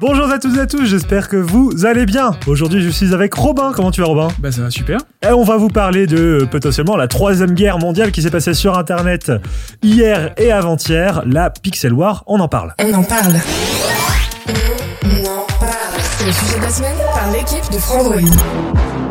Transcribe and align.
Bonjour 0.00 0.30
à 0.30 0.38
tous 0.38 0.56
et 0.56 0.60
à 0.60 0.66
tous, 0.66 0.86
j'espère 0.86 1.28
que 1.28 1.36
vous 1.36 1.84
allez 1.84 2.06
bien. 2.06 2.30
Aujourd'hui, 2.46 2.80
je 2.80 2.88
suis 2.88 3.12
avec 3.12 3.34
Robin. 3.34 3.72
Comment 3.76 3.90
tu 3.90 4.00
vas, 4.00 4.06
Robin? 4.06 4.28
Bah 4.38 4.50
ça 4.50 4.62
va 4.62 4.70
super. 4.70 4.98
Et 5.22 5.30
on 5.30 5.44
va 5.44 5.58
vous 5.58 5.68
parler 5.68 6.06
de 6.06 6.40
euh, 6.40 6.46
potentiellement 6.46 6.96
la 6.96 7.06
troisième 7.06 7.52
guerre 7.52 7.78
mondiale 7.78 8.10
qui 8.10 8.22
s'est 8.22 8.30
passée 8.30 8.54
sur 8.54 8.78
Internet 8.78 9.30
hier 9.82 10.32
et 10.38 10.52
avant-hier, 10.52 11.22
la 11.26 11.50
Pixel 11.50 11.92
War. 11.92 12.24
On 12.26 12.40
en 12.40 12.48
parle. 12.48 12.74
On 12.82 12.94
en 12.94 13.02
parle. 13.02 13.34
On 15.04 15.26
en 15.26 15.46
parle. 15.60 16.00
C'est 16.18 16.24
le 16.24 16.32
sujet 16.32 16.56
de 16.56 16.62
la 16.62 16.70
semaine 16.70 16.96
par 17.12 17.30
l'équipe 17.32 17.70
de 17.70 17.78
Frandroid. 17.78 19.09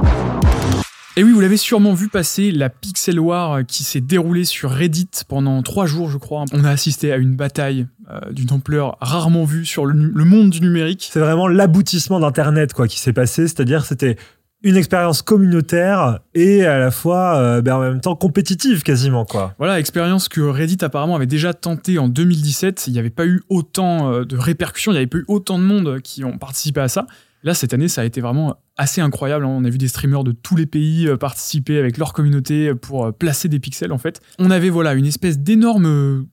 Et 1.20 1.24
oui, 1.26 1.34
vous 1.34 1.42
l'avez 1.42 1.58
sûrement 1.58 1.94
vu 1.94 2.08
passer 2.08 2.50
la 2.50 2.70
Pixel 2.70 3.20
War 3.20 3.66
qui 3.66 3.84
s'est 3.84 4.00
déroulée 4.00 4.46
sur 4.46 4.72
Reddit 4.72 5.10
pendant 5.28 5.62
trois 5.64 5.86
jours, 5.86 6.10
je 6.10 6.18
crois. 6.18 6.46
On 6.54 6.64
a 6.64 6.70
assisté 6.70 7.12
à 7.12 7.18
une 7.18 7.36
bataille 7.36 7.88
euh, 8.10 8.22
d'une 8.32 8.54
ampleur 8.54 8.96
rarement 9.02 9.44
vue 9.44 9.66
sur 9.66 9.86
le, 9.86 10.24
monde 10.24 10.50
du 10.50 10.62
numérique. 10.62 11.10
C'est 11.12 11.20
vraiment 11.20 11.50
l'aboutissement 11.50 12.22
d'Internet 12.22 12.72
quoi 12.72 12.88
qui 12.88 12.98
s'est 13.00 13.12
passé, 13.12 13.50
c'est-à-dire 13.50 13.84
c'était 13.84 14.16
une 14.64 14.78
expérience 14.78 15.22
communautaire 15.22 16.20
et 16.36 16.66
à 16.66 16.80
la 16.80 16.90
fois 16.90 17.36
euh, 17.36 17.62
ben, 17.62 17.76
en 17.76 17.82
même 17.82 18.00
temps 18.00 18.16
compétitive 18.16 18.84
quasiment 18.84 19.26
quoi. 19.26 19.56
Voilà, 19.58 19.78
expérience 19.78 20.30
que 20.30 20.40
Reddit 20.40 20.78
apparemment 20.86 21.18
avait 21.18 21.26
déjà 21.26 21.54
tenté 21.54 22.00
en 22.00 22.08
2017. 22.08 22.88
Il 22.88 22.94
n'y 22.94 23.00
avait 23.00 23.10
pas 23.10 23.26
eu 23.26 23.42
autant 23.50 24.14
euh, 24.14 24.24
de 24.24 24.38
répercussions, 24.38 24.94
il 24.94 24.96
n'y 24.96 25.00
avait 25.00 25.08
pas 25.08 25.18
eu 25.18 25.26
autant 25.28 25.60
de 25.60 25.66
monde 25.66 26.00
qui 26.02 26.24
ont 26.24 26.38
participé 26.38 26.80
à 26.80 26.88
ça. 26.88 27.08
Là, 27.44 27.54
cette 27.54 27.74
année, 27.74 27.88
ça 27.88 28.02
a 28.02 28.06
été 28.06 28.22
vraiment 28.22 28.58
assez 28.78 29.02
incroyable. 29.02 29.46
hein. 29.46 29.50
On 29.50 29.64
a 29.66 29.70
vu 29.70 29.78
des 29.78 29.88
streamers 29.88 30.24
de 30.24 30.32
tous 30.32 30.56
les 30.56 30.66
pays 30.66 31.08
euh, 31.08 31.16
participer 31.18 31.78
avec 31.80 31.98
leur 31.98 32.14
communauté 32.14 32.74
pour 32.76 33.06
euh, 33.06 33.12
placer 33.12 33.48
des 33.48 33.60
pixels, 33.60 33.92
en 33.94 33.98
fait. 33.98 34.20
On 34.40 34.52
avait, 34.52 34.70
voilà, 34.70 34.94
une 34.94 35.06
espèce 35.06 35.40
d'énorme 35.40 35.86
euh, 35.86 36.24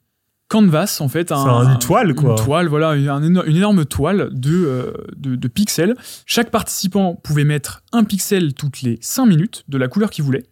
canvas, 0.48 0.98
en 1.00 1.08
fait. 1.08 1.32
Une 1.72 1.78
toile, 1.78 2.14
quoi. 2.14 2.30
Une 2.38 2.44
toile, 2.44 2.68
voilà, 2.68 2.94
une, 2.96 3.08
un 3.08 3.20
éno- 3.22 3.44
une 3.46 3.56
énorme 3.56 3.84
toile 3.84 4.30
de, 4.32 4.52
euh, 4.66 4.92
de, 5.16 5.36
de 5.36 5.48
pixels. 5.48 5.94
Chaque 6.24 6.50
participant 6.50 7.14
pouvait 7.14 7.44
mettre 7.44 7.82
un 7.92 8.04
pixel 8.04 8.54
toutes 8.54 8.82
les 8.82 8.98
5 9.00 9.26
minutes 9.26 9.64
de 9.68 9.78
la 9.78 9.88
couleur 9.88 10.10
qu'il 10.10 10.24
voulait. 10.24 10.44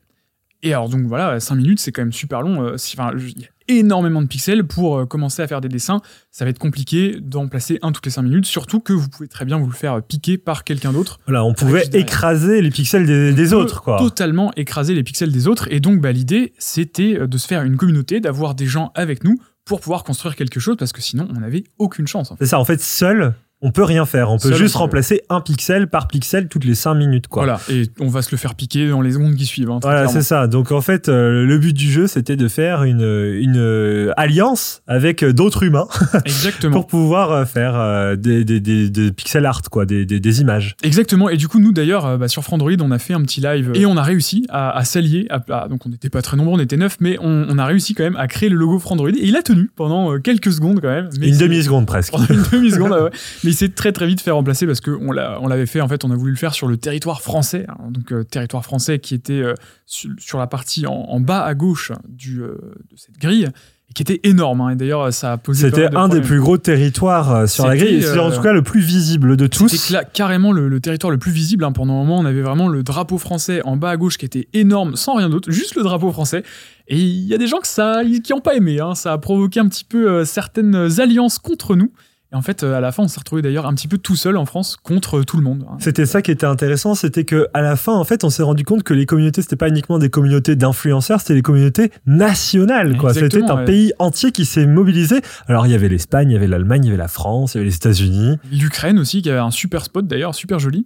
Et 0.65 0.73
alors, 0.73 0.89
donc 0.89 1.07
voilà, 1.07 1.39
5 1.39 1.55
minutes, 1.55 1.79
c'est 1.79 1.93
quand 1.93 2.03
même 2.03 2.13
super 2.13 2.43
long. 2.43 2.63
euh, 2.65 2.75
Enfin, 2.75 3.13
il 3.17 3.43
y 3.43 3.45
a 3.45 3.49
énormément 3.69 4.21
de 4.23 4.27
pixels 4.27 4.65
pour 4.65 4.99
euh, 4.99 5.07
commencer 5.07 5.41
à 5.43 5.47
faire 5.47 5.61
des 5.61 5.69
dessins. 5.69 6.01
Ça 6.31 6.45
va 6.45 6.51
être 6.51 6.59
compliqué 6.59 7.19
d'en 7.21 7.49
placer 7.49 7.79
un 7.83 7.93
toutes 7.93 8.05
les 8.07 8.11
5 8.11 8.23
minutes, 8.23 8.47
surtout 8.47 8.81
que 8.81 8.93
vous 8.95 9.09
pouvez 9.09 9.29
très 9.29 9.45
bien 9.45 9.59
vous 9.59 9.67
le 9.67 9.73
faire 9.75 10.03
piquer 10.03 10.37
par 10.39 10.65
quelqu'un 10.65 10.93
d'autre. 10.93 11.21
Voilà, 11.27 11.45
on 11.45 11.53
pouvait 11.55 11.85
écraser 11.93 12.61
les 12.63 12.71
pixels 12.71 13.07
des, 13.07 13.33
des 13.33 13.49
peut 13.51 13.55
autres 13.57 13.83
quoi. 13.83 13.99
Totalement 13.99 14.53
écraser 14.57 14.95
les 14.95 15.03
pixels 15.03 15.33
des 15.33 15.47
autres. 15.49 15.69
Et 15.71 15.81
donc, 15.81 16.01
bah, 16.01 16.13
l'idée, 16.13 16.55
c'était 16.59 17.19
euh, 17.21 17.27
de 17.27 17.39
se 17.39 17.47
faire 17.47 17.63
une 17.63 17.77
communauté, 17.77 18.21
d'avoir 18.21 18.55
des 18.55 18.67
gens 18.67 18.91
avec 18.95 19.23
nous 19.23 19.39
pour 19.65 19.81
pouvoir 19.81 20.03
construire 20.05 20.35
quelque 20.37 20.61
chose, 20.61 20.77
parce 20.79 20.93
que 20.93 21.01
sinon, 21.01 21.29
on 21.35 21.41
n'avait 21.41 21.65
aucune 21.79 22.07
chance. 22.07 22.31
en 22.31 22.37
fait. 22.37 22.45
C'est 22.45 22.51
ça, 22.51 22.59
en 22.59 22.65
fait, 22.65 22.81
seul, 22.83 23.35
on 23.63 23.71
peut 23.71 23.85
rien 23.85 24.05
faire. 24.05 24.31
On 24.31 24.37
peut 24.39 24.51
Seul, 24.51 24.59
juste 24.59 24.75
peut- 24.75 24.81
remplacer 24.81 25.23
un 25.31 25.41
pixel 25.41 25.87
par 25.89 26.07
pixel 26.09 26.49
toutes 26.49 26.65
les 26.65 26.75
5 26.75 26.95
minutes 26.95 27.29
quoi. 27.29 27.45
Voilà, 27.45 27.61
et 27.71 27.89
on 28.01 28.09
va 28.09 28.21
se 28.21 28.31
le 28.31 28.37
faire 28.37 28.55
piquer 28.55 28.89
dans 28.89 29.01
les 29.01 29.13
secondes 29.13 29.35
qui 29.37 29.47
suivent. 29.47 29.71
hein, 29.71 29.79
Voilà, 29.83 30.07
c'est 30.09 30.23
ça. 30.23 30.47
Donc 30.47 30.71
en 30.73 30.81
fait, 30.83 31.09
euh, 31.09 31.45
le 31.47 31.59
but 31.59 31.73
du 31.73 31.91
jeu, 31.91 32.07
c'était 32.07 32.37
de 32.37 32.49
faire 32.49 32.83
une, 32.83 33.01
une 33.01 33.57
euh, 33.57 34.13
alliance 34.17 34.83
avec 34.87 35.23
euh, 35.23 35.33
d'autres 35.33 35.63
humains 35.63 35.87
Exactement. 36.27 36.73
pour 36.75 36.87
pouvoir 36.87 37.33
euh, 37.33 37.45
faire 37.47 37.75
euh, 37.77 38.17
des, 38.17 38.45
des, 38.45 38.61
des, 38.61 38.91
des 38.91 39.13
pixel 39.13 39.47
art, 39.47 39.63
quoi, 39.71 39.87
des, 39.87 40.41
images. 40.41 40.77
Exactement. 40.83 41.29
Et 41.31 41.37
du 41.37 41.49
coup, 41.49 41.59
nous 41.61 41.73
d'ailleurs, 41.73 42.05
euh, 42.07 42.17
bah, 42.19 42.29
sur 42.29 42.43
Frandroid, 42.45 42.73
on 42.81 42.91
a 42.91 42.99
fait 42.99 43.15
un 43.15 43.23
petit 43.23 43.41
live 43.41 43.71
et 43.75 43.87
on 43.87 43.97
a 43.97 44.03
réussi 44.03 44.45
à, 44.51 44.77
à 44.77 44.85
s'allier. 44.85 45.27
à- 45.31 45.43
à- 45.51 45.69
donc, 45.69 45.87
on 45.87 45.89
n'était 45.89 46.11
pas 46.11 46.21
très 46.23 46.37
nombreux, 46.37 46.59
on 46.59 46.63
était 46.63 46.77
neuf, 46.77 46.97
mais 47.01 47.17
on, 47.21 47.47
on 47.49 47.57
a 47.59 47.65
réussi 47.65 47.95
quand 47.95 48.05
même 48.05 48.17
à 48.17 48.27
créer 48.27 48.49
le 48.51 48.57
logo 48.57 48.79
Frandroid. 48.79 49.09
Et 49.11 49.27
il 49.27 49.37
a 49.37 49.43
tenu 49.43 49.71
pendant 49.75 50.13
euh, 50.13 50.19
quelques 50.19 50.53
secondes 50.53 50.81
quand 50.83 50.89
même. 50.89 51.09
Mais 51.19 51.29
une 51.29 51.39
demi-seconde 51.39 51.87
presque. 51.87 52.13
Une 52.29 52.43
demi-seconde, 52.53 52.91
ouais. 52.93 53.11
Mais 53.45 53.53
s'est 53.55 53.69
très 53.71 53.93
très 53.93 54.07
vite 54.07 54.21
fait 54.21 54.31
remplacer 54.31 54.67
parce 54.67 54.81
qu'on 54.81 55.13
l'a- 55.13 55.39
on 55.41 55.49
l'avait 55.49 55.67
fait, 55.67 55.81
en 55.81 55.89
fait, 55.89 56.05
on 56.05 56.11
a 56.11 56.17
voulu 56.17 56.33
le 56.33 56.37
faire 56.39 56.55
sur 56.55 56.67
le 56.69 56.77
territoire 56.77 57.23
français. 57.23 57.67
hein. 57.69 57.91
donc, 57.91 58.13
euh, 58.13 58.23
territoire 58.25 58.65
français 58.65 58.99
qui 58.99 59.15
était 59.15 59.33
euh, 59.43 59.55
sur, 59.87 60.11
sur 60.19 60.39
la 60.39 60.47
partie 60.47 60.87
en, 60.87 60.93
en 60.95 61.21
bas 61.21 61.43
à 61.45 61.55
gauche 61.55 61.93
du, 62.09 62.41
euh, 62.43 62.55
de 62.91 62.97
cette 62.97 63.19
grille 63.19 63.49
et 63.91 63.93
qui 63.93 64.03
était 64.03 64.21
énorme. 64.25 64.63
hein. 64.63 64.71
Et 64.71 64.77
d'ailleurs, 64.77 65.13
ça 65.13 65.33
a 65.33 65.37
posé. 65.37 65.67
C'était 65.67 65.89
de 65.91 65.97
un 65.97 66.09
des 66.09 66.21
plus 66.23 66.41
gros 66.41 66.57
territoires 66.57 67.47
sur 67.49 67.67
la 67.67 67.77
grille. 67.77 68.03
C'est 68.03 68.19
en 68.19 68.31
tout 68.31 68.41
cas 68.41 68.53
le 68.53 68.63
plus 68.63 68.81
visible 68.81 69.37
de 69.37 69.47
tous. 69.47 69.69
C'était 69.69 70.01
carrément 70.15 70.53
le, 70.53 70.69
le 70.69 70.81
territoire 70.81 71.11
le 71.11 71.19
plus 71.19 71.33
visible. 71.33 71.65
hein. 71.65 71.73
Pendant 71.73 71.95
un 71.95 71.99
moment, 72.05 72.19
on 72.19 72.25
avait 72.25 72.41
vraiment 72.43 72.69
le 72.69 72.83
drapeau 72.83 73.19
français 73.19 73.61
en 73.65 73.77
bas 73.77 73.91
à 73.91 73.97
gauche 73.99 74.17
qui 74.17 74.25
était 74.25 74.49
énorme, 74.55 74.97
sans 74.97 75.15
rien 75.17 75.29
d'autre, 75.29 75.51
juste 75.51 75.75
le 75.77 75.83
drapeau 75.83 76.11
français. 76.13 76.43
Et 76.89 76.99
il 76.99 77.27
y 77.27 77.35
a 77.35 77.39
des 77.39 77.47
gens 77.47 77.59
que 77.59 77.67
ça, 77.67 78.03
qui 78.23 78.33
n'ont 78.33 78.41
pas 78.41 78.55
aimé. 78.55 78.81
hein. 78.81 78.95
Ça 78.95 79.13
a 79.13 79.19
provoqué 79.19 79.61
un 79.61 79.69
petit 79.69 79.85
peu 79.85 80.25
certaines 80.25 81.01
alliances 81.01 81.39
contre 81.39 81.77
nous. 81.77 81.93
Et 82.35 82.37
en 82.37 82.43
fait, 82.43 82.65
euh, 82.65 82.75
à 82.77 82.81
la 82.81 82.91
fin, 82.91 83.05
on 83.05 83.09
s'est 83.09 83.21
retrouvé 83.21 83.43
d'ailleurs 83.43 83.65
un 83.67 83.75
petit 83.75 83.87
peu 83.87 83.97
tout 83.97 84.17
seul 84.17 84.37
en 84.37 84.45
France 84.45 84.77
contre 84.83 85.23
tout 85.23 85.37
le 85.37 85.45
monde. 85.45 85.65
hein. 85.71 85.77
C'était 85.79 86.05
ça 86.05 86.21
qui 86.21 86.33
était 86.33 86.47
intéressant, 86.47 86.97
c'était 86.97 87.25
que 87.25 87.47
à 87.55 87.63
la 87.63 87.77
fin, 87.77 87.93
en 87.93 88.03
fait, 88.03 88.25
on 88.25 88.31
s'est 88.31 88.43
rendu 88.43 88.65
compte 88.65 88.83
que 88.83 88.93
les 88.93 89.07
communautés, 89.07 89.41
c'était 89.41 89.55
pas 89.55 89.69
uniquement 89.69 90.01
des 90.01 90.11
communautés 90.11 90.57
d'influenceurs, 90.57 91.21
c'était 91.21 91.35
des 91.35 91.43
communautés 91.43 91.93
nationales, 92.07 92.97
quoi. 92.97 93.15
C'était 93.15 93.43
un 93.45 93.59
ouais. 93.59 93.65
pays 93.65 93.93
entier 94.01 94.33
qui 94.33 94.45
s'est 94.45 94.67
mobilisé. 94.67 95.21
Alors, 95.47 95.67
il 95.67 95.71
y 95.73 95.75
avait 95.77 95.89
l'Espagne, 95.89 96.31
il 96.31 96.33
y 96.33 96.37
avait 96.37 96.49
l'Allemagne, 96.49 96.83
il 96.85 96.87
y 96.87 96.91
avait 96.91 96.99
la 96.99 97.07
France, 97.09 97.55
il 97.55 97.59
y 97.59 97.61
avait 97.61 97.69
les 97.71 97.77
États-Unis. 97.77 98.37
L'Ukraine 98.51 98.99
aussi, 98.99 99.23
qui 99.23 99.31
avait 99.31 99.39
un 99.39 99.53
super 99.53 99.85
spot 99.85 100.05
d'ailleurs, 100.07 100.35
super 100.35 100.59
joli. 100.59 100.85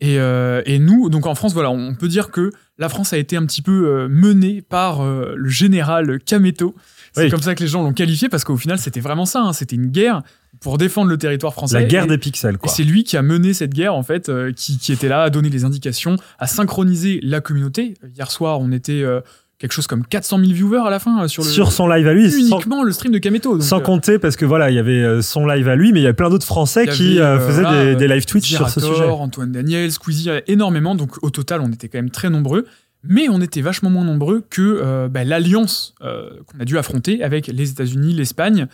Et, 0.00 0.18
euh, 0.20 0.62
et 0.66 0.78
nous, 0.78 1.08
donc 1.08 1.26
en 1.26 1.34
France, 1.34 1.54
voilà, 1.54 1.70
on 1.70 1.94
peut 1.94 2.08
dire 2.08 2.30
que 2.30 2.50
la 2.78 2.88
France 2.88 3.12
a 3.12 3.16
été 3.18 3.36
un 3.36 3.46
petit 3.46 3.62
peu 3.62 3.86
euh, 3.88 4.08
menée 4.08 4.60
par 4.62 5.00
euh, 5.02 5.34
le 5.36 5.48
général 5.48 6.18
Kameto. 6.24 6.74
C'est 7.12 7.24
Oui. 7.24 7.30
comme 7.30 7.42
ça 7.42 7.54
que 7.54 7.62
les 7.62 7.68
gens 7.68 7.82
l'ont 7.82 7.92
qualifié 7.92 8.28
parce 8.28 8.44
qu'au 8.44 8.56
final, 8.56 8.78
c'était 8.78 9.00
vraiment 9.00 9.24
ça. 9.24 9.40
hein. 9.40 9.52
C'était 9.52 9.76
une 9.76 9.86
guerre 9.86 10.22
pour 10.64 10.78
défendre 10.78 11.10
le 11.10 11.18
territoire 11.18 11.52
français. 11.52 11.78
La 11.78 11.84
guerre 11.84 12.04
Et- 12.04 12.08
des 12.08 12.18
pixels, 12.18 12.54
Et 12.54 12.58
quoi. 12.58 12.72
c'est 12.72 12.82
lui 12.84 13.04
qui 13.04 13.18
a 13.18 13.22
mené 13.22 13.52
cette 13.52 13.74
guerre, 13.74 13.94
en 13.94 14.02
fait, 14.02 14.30
euh, 14.30 14.50
qui, 14.50 14.78
qui 14.78 14.92
était 14.92 15.08
là 15.08 15.22
à 15.22 15.30
donner 15.30 15.50
les 15.50 15.64
indications, 15.64 16.16
à 16.38 16.46
synchroniser 16.46 17.20
la 17.22 17.42
communauté. 17.42 17.94
Hier 18.16 18.30
soir, 18.30 18.60
on 18.60 18.72
était 18.72 19.02
euh, 19.02 19.20
quelque 19.58 19.72
chose 19.72 19.86
comme 19.86 20.06
400 20.06 20.38
000 20.38 20.52
viewers 20.52 20.86
à 20.86 20.88
la 20.90 20.98
fin 20.98 21.22
euh, 21.22 21.28
sur, 21.28 21.44
le, 21.44 21.50
Sur 21.50 21.70
son 21.70 21.86
live 21.86 22.08
à 22.08 22.14
lui, 22.14 22.30
sans, 22.30 22.38
uniquement 22.38 22.82
le 22.82 22.92
stream 22.92 23.12
de 23.12 23.18
Kameto. 23.18 23.60
Sans 23.60 23.78
euh, 23.78 23.82
compter, 23.82 24.18
parce 24.18 24.36
que 24.36 24.46
voilà, 24.46 24.70
il 24.70 24.74
y 24.74 24.78
avait 24.78 25.20
son 25.20 25.46
live 25.46 25.68
à 25.68 25.76
lui, 25.76 25.92
mais 25.92 26.00
il 26.00 26.02
y 26.02 26.06
avait 26.06 26.14
plein 26.14 26.30
d'autres 26.30 26.46
Français 26.46 26.86
qui 26.86 27.20
avait, 27.20 27.46
faisaient 27.46 27.60
voilà, 27.60 27.84
des, 27.84 27.96
des 27.96 28.08
live 28.08 28.24
Twitch 28.24 28.48
sur 28.48 28.70
ce 28.70 28.80
sujet. 28.80 29.04
Antoine 29.04 29.52
Daniel, 29.52 29.92
Squeezie, 29.92 30.30
énormément. 30.46 30.94
Donc 30.94 31.22
au 31.22 31.28
total, 31.28 31.60
on 31.60 31.68
était 31.72 31.88
quand 31.88 31.98
même 31.98 32.10
très 32.10 32.30
nombreux. 32.30 32.64
Mais 33.06 33.28
on 33.28 33.42
était 33.42 33.60
vachement 33.60 33.90
moins 33.90 34.04
nombreux 34.06 34.42
que 34.48 35.08
bah, 35.08 35.24
l'alliance 35.24 35.94
qu'on 36.00 36.58
a 36.58 36.64
dû 36.64 36.78
affronter 36.78 37.22
avec 37.22 37.48
les 37.48 37.70
États-Unis, 37.70 38.14
l'Espagne, 38.14 38.66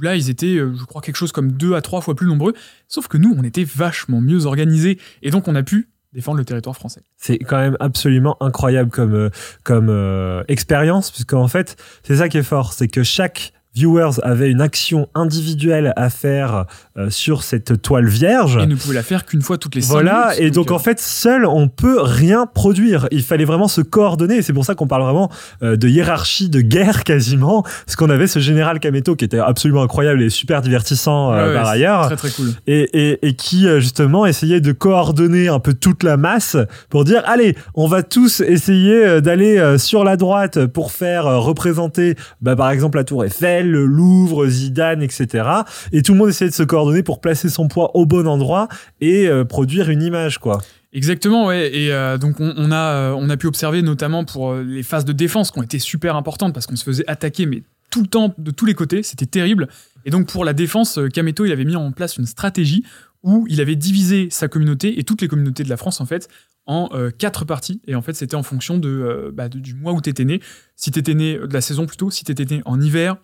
là, 0.00 0.16
ils 0.16 0.30
étaient, 0.30 0.56
euh, 0.56 0.74
je 0.74 0.84
crois, 0.84 1.02
quelque 1.02 1.16
chose 1.16 1.32
comme 1.32 1.52
deux 1.52 1.74
à 1.74 1.82
trois 1.82 2.00
fois 2.00 2.14
plus 2.14 2.26
nombreux. 2.26 2.54
Sauf 2.88 3.08
que 3.08 3.16
nous, 3.16 3.34
on 3.36 3.42
était 3.42 3.64
vachement 3.64 4.20
mieux 4.20 4.46
organisés. 4.46 4.98
Et 5.22 5.30
donc, 5.30 5.48
on 5.48 5.54
a 5.54 5.62
pu 5.62 5.88
défendre 6.12 6.38
le 6.38 6.44
territoire 6.44 6.74
français. 6.74 7.02
C'est 7.16 7.38
quand 7.38 7.58
même 7.58 7.76
absolument 7.78 8.36
incroyable 8.42 8.90
comme, 8.90 9.14
euh, 9.14 9.30
comme 9.64 9.88
euh, 9.90 10.42
expérience, 10.48 11.10
puisqu'en 11.10 11.48
fait, 11.48 11.76
c'est 12.02 12.16
ça 12.16 12.28
qui 12.28 12.38
est 12.38 12.42
fort, 12.42 12.72
c'est 12.72 12.88
que 12.88 13.02
chaque 13.02 13.52
viewers 13.76 14.18
avait 14.22 14.50
une 14.50 14.60
action 14.62 15.08
individuelle 15.14 15.92
à 15.96 16.08
faire 16.10 16.64
euh, 16.98 17.10
sur 17.10 17.42
cette 17.42 17.82
toile 17.82 18.08
vierge. 18.08 18.56
Et 18.60 18.66
ne 18.66 18.74
pouvait 18.74 18.94
la 18.94 19.02
faire 19.02 19.26
qu'une 19.26 19.42
fois 19.42 19.58
toutes 19.58 19.74
les 19.74 19.82
cinq 19.82 19.92
Voilà, 19.92 20.30
minutes. 20.32 20.42
et 20.42 20.50
donc 20.50 20.70
euh, 20.70 20.74
en 20.74 20.78
fait, 20.78 20.98
seul, 20.98 21.44
on 21.46 21.68
peut 21.68 22.00
rien 22.00 22.46
produire. 22.46 23.06
Il 23.12 23.22
fallait 23.22 23.44
vraiment 23.44 23.68
se 23.68 23.82
coordonner, 23.82 24.36
et 24.38 24.42
c'est 24.42 24.54
pour 24.54 24.64
ça 24.64 24.74
qu'on 24.74 24.86
parle 24.86 25.02
vraiment 25.02 25.30
euh, 25.62 25.76
de 25.76 25.88
hiérarchie 25.88 26.48
de 26.48 26.60
guerre 26.62 27.04
quasiment, 27.04 27.62
parce 27.62 27.96
qu'on 27.96 28.08
avait 28.10 28.26
ce 28.26 28.38
général 28.38 28.80
Kameto 28.80 29.14
qui 29.14 29.24
était 29.26 29.38
absolument 29.38 29.82
incroyable 29.82 30.22
et 30.22 30.30
super 30.30 30.62
divertissant 30.62 31.32
euh, 31.34 31.48
ouais, 31.48 31.54
par 31.54 31.68
ailleurs, 31.68 32.06
Très 32.06 32.16
très 32.16 32.30
cool. 32.30 32.52
et, 32.66 32.88
et, 33.10 33.28
et 33.28 33.34
qui 33.36 33.68
euh, 33.68 33.78
justement 33.80 34.24
essayait 34.24 34.60
de 34.62 34.72
coordonner 34.72 35.48
un 35.48 35.58
peu 35.60 35.74
toute 35.74 36.02
la 36.02 36.16
masse 36.16 36.56
pour 36.88 37.04
dire, 37.04 37.22
allez, 37.26 37.54
on 37.74 37.86
va 37.88 38.02
tous 38.02 38.40
essayer 38.40 39.04
euh, 39.04 39.20
d'aller 39.20 39.58
euh, 39.58 39.76
sur 39.76 40.02
la 40.04 40.16
droite 40.16 40.64
pour 40.66 40.92
faire 40.92 41.26
euh, 41.26 41.38
représenter, 41.38 42.14
bah, 42.40 42.56
par 42.56 42.70
exemple, 42.70 42.96
la 42.96 43.04
Tour 43.04 43.24
Eiffel, 43.24 43.65
le 43.66 43.86
Louvre, 43.86 44.46
Zidane, 44.46 45.02
etc. 45.02 45.48
Et 45.92 46.02
tout 46.02 46.12
le 46.12 46.18
monde 46.18 46.28
essayait 46.28 46.50
de 46.50 46.54
se 46.54 46.62
coordonner 46.62 47.02
pour 47.02 47.20
placer 47.20 47.48
son 47.48 47.68
poids 47.68 47.96
au 47.96 48.06
bon 48.06 48.26
endroit 48.26 48.68
et 49.00 49.28
euh, 49.28 49.44
produire 49.44 49.90
une 49.90 50.02
image, 50.02 50.38
quoi. 50.38 50.62
Exactement, 50.92 51.46
ouais. 51.46 51.74
Et 51.76 51.92
euh, 51.92 52.16
donc 52.16 52.36
on, 52.40 52.70
a 52.70 52.76
euh, 52.76 53.14
on 53.18 53.28
a 53.28 53.36
pu 53.36 53.46
observer 53.46 53.82
notamment 53.82 54.24
pour 54.24 54.54
les 54.54 54.82
phases 54.82 55.04
de 55.04 55.12
défense 55.12 55.50
qui 55.50 55.58
ont 55.58 55.62
été 55.62 55.78
super 55.78 56.16
importantes 56.16 56.54
parce 56.54 56.66
qu'on 56.66 56.76
se 56.76 56.84
faisait 56.84 57.04
attaquer 57.06 57.44
mais 57.44 57.62
tout 57.90 58.00
le 58.00 58.08
temps 58.08 58.34
de 58.38 58.50
tous 58.50 58.64
les 58.64 58.74
côtés, 58.74 59.02
c'était 59.02 59.26
terrible. 59.26 59.68
Et 60.04 60.10
donc 60.10 60.26
pour 60.26 60.44
la 60.44 60.52
défense, 60.52 60.98
Kameto, 61.12 61.44
il 61.44 61.52
avait 61.52 61.64
mis 61.64 61.76
en 61.76 61.92
place 61.92 62.16
une 62.16 62.26
stratégie 62.26 62.84
où 63.22 63.46
il 63.48 63.60
avait 63.60 63.76
divisé 63.76 64.28
sa 64.30 64.48
communauté 64.48 64.98
et 64.98 65.04
toutes 65.04 65.20
les 65.20 65.28
communautés 65.28 65.64
de 65.64 65.68
la 65.68 65.76
France 65.76 66.00
en 66.00 66.06
fait 66.06 66.28
en 66.66 66.88
quatre 67.18 67.44
parties. 67.44 67.80
Et 67.86 67.94
en 67.94 68.02
fait, 68.02 68.14
c'était 68.14 68.34
en 68.34 68.42
fonction 68.42 68.78
de, 68.78 69.30
bah, 69.32 69.48
du 69.48 69.74
mois 69.74 69.92
où 69.92 70.00
t'étais 70.00 70.24
né. 70.24 70.40
Si 70.74 70.90
t'étais 70.90 71.14
né 71.14 71.38
de 71.38 71.52
la 71.52 71.60
saison 71.60 71.86
plutôt, 71.86 72.10
si 72.10 72.24
t'étais 72.24 72.44
né 72.44 72.62
en 72.64 72.80
hiver, 72.80 73.16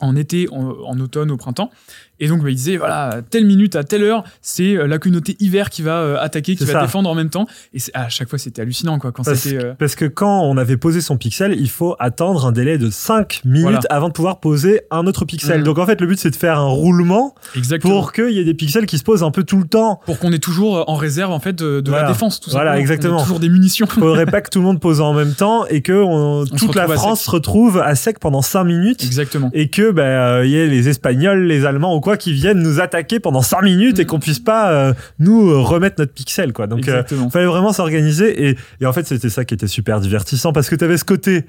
en 0.00 0.14
été, 0.16 0.48
en, 0.52 0.74
en 0.86 1.00
automne, 1.00 1.30
au 1.30 1.36
printemps. 1.36 1.70
Et 2.18 2.28
donc, 2.28 2.42
bah, 2.42 2.48
il 2.50 2.54
disait, 2.56 2.78
voilà, 2.78 3.20
telle 3.28 3.44
minute, 3.44 3.76
à 3.76 3.84
telle 3.84 4.02
heure, 4.02 4.24
c'est 4.40 4.74
euh, 4.76 4.86
la 4.86 4.98
communauté 4.98 5.36
hiver 5.38 5.68
qui 5.68 5.82
va 5.82 5.98
euh, 6.00 6.16
attaquer, 6.18 6.56
qui 6.56 6.64
va 6.64 6.72
ça. 6.72 6.80
défendre 6.82 7.10
en 7.10 7.14
même 7.14 7.28
temps. 7.28 7.46
Et 7.74 7.78
à 7.92 8.08
chaque 8.08 8.28
fois, 8.30 8.38
c'était 8.38 8.62
hallucinant, 8.62 8.98
quoi, 8.98 9.12
quand 9.12 9.22
Parce, 9.22 9.46
euh, 9.48 9.74
parce 9.78 9.94
que 9.96 10.06
quand 10.06 10.40
on 10.44 10.56
avait 10.56 10.78
posé 10.78 11.02
son 11.02 11.18
pixel, 11.18 11.54
il 11.58 11.68
faut 11.68 11.94
attendre 11.98 12.46
un 12.46 12.52
délai 12.52 12.78
de 12.78 12.88
5 12.88 13.42
minutes 13.44 13.62
Voilà. 13.64 13.80
avant 13.90 14.08
de 14.08 14.14
pouvoir 14.14 14.40
poser 14.40 14.80
un 14.90 15.06
autre 15.06 15.26
pixel. 15.26 15.58
Mhm. 15.58 15.64
Donc 15.64 15.78
en 15.78 15.84
fait, 15.84 16.00
le 16.00 16.06
but 16.06 16.18
c'est 16.18 16.30
de 16.30 16.36
faire 16.36 16.58
un 16.58 16.68
roulement 16.68 17.34
Exactement. 17.54 17.92
pour 18.00 18.12
qu'il 18.14 18.30
y 18.30 18.38
ait 18.38 18.44
des 18.44 18.54
pixels 18.54 18.86
qui 18.86 18.96
se 18.96 19.04
posent 19.04 19.22
un 19.22 19.30
peu 19.30 19.44
tout 19.44 19.58
le 19.58 19.66
temps. 19.66 20.00
Pour 20.06 20.18
qu'on 20.18 20.32
ait 20.32 20.38
toujours 20.38 20.88
en 20.88 20.94
réserve, 20.94 21.32
en 21.32 21.40
fait, 21.40 21.52
de, 21.54 21.80
de 21.80 21.90
Voilà. 21.90 22.06
la 22.06 22.12
défense, 22.12 22.40
tout 22.40 22.48
Voilà, 22.50 22.70
simplement. 22.72 22.80
Exactement. 22.82 23.20
toujours 23.22 23.40
des 23.40 23.48
munitions. 23.50 23.86
faudrait 23.86 24.24
pas 24.26 24.40
que 24.40 24.48
tout 24.48 24.58
le 24.60 24.64
monde 24.64 24.80
pose 24.80 25.02
en 25.02 25.12
même 25.12 25.34
temps 25.34 25.66
et 25.66 25.82
que 25.82 25.92
on- 25.92 26.46
toute 26.56 26.74
la 26.74 26.88
France 26.88 27.22
se 27.22 27.30
retrouve 27.30 27.78
à 27.78 27.94
sec 27.94 28.20
pendant 28.20 28.40
5 28.40 28.64
minutes. 28.64 29.04
Exactement. 29.04 29.50
Et 29.52 29.68
que 29.68 29.85
bah, 29.92 30.02
euh, 30.02 30.46
il 30.46 30.50
y 30.50 30.56
ait 30.56 30.66
les 30.66 30.88
Espagnols, 30.88 31.44
les 31.44 31.64
Allemands 31.64 31.94
ou 31.94 32.00
quoi 32.00 32.16
qui 32.16 32.32
viennent 32.32 32.62
nous 32.62 32.80
attaquer 32.80 33.20
pendant 33.20 33.42
5 33.42 33.62
minutes 33.62 33.98
et 33.98 34.06
qu'on 34.06 34.18
puisse 34.18 34.38
pas 34.38 34.72
euh, 34.72 34.92
nous 35.18 35.50
euh, 35.50 35.60
remettre 35.60 35.96
notre 35.98 36.12
pixel 36.12 36.52
quoi. 36.52 36.66
Donc 36.66 36.88
euh, 36.88 37.02
fallait 37.30 37.46
vraiment 37.46 37.72
s'organiser 37.72 38.48
et, 38.48 38.56
et 38.80 38.86
en 38.86 38.92
fait 38.92 39.06
c'était 39.06 39.30
ça 39.30 39.44
qui 39.44 39.54
était 39.54 39.66
super 39.66 40.00
divertissant 40.00 40.52
parce 40.52 40.68
que 40.68 40.76
tu 40.76 40.84
avais 40.84 40.98
ce 40.98 41.04
côté 41.04 41.44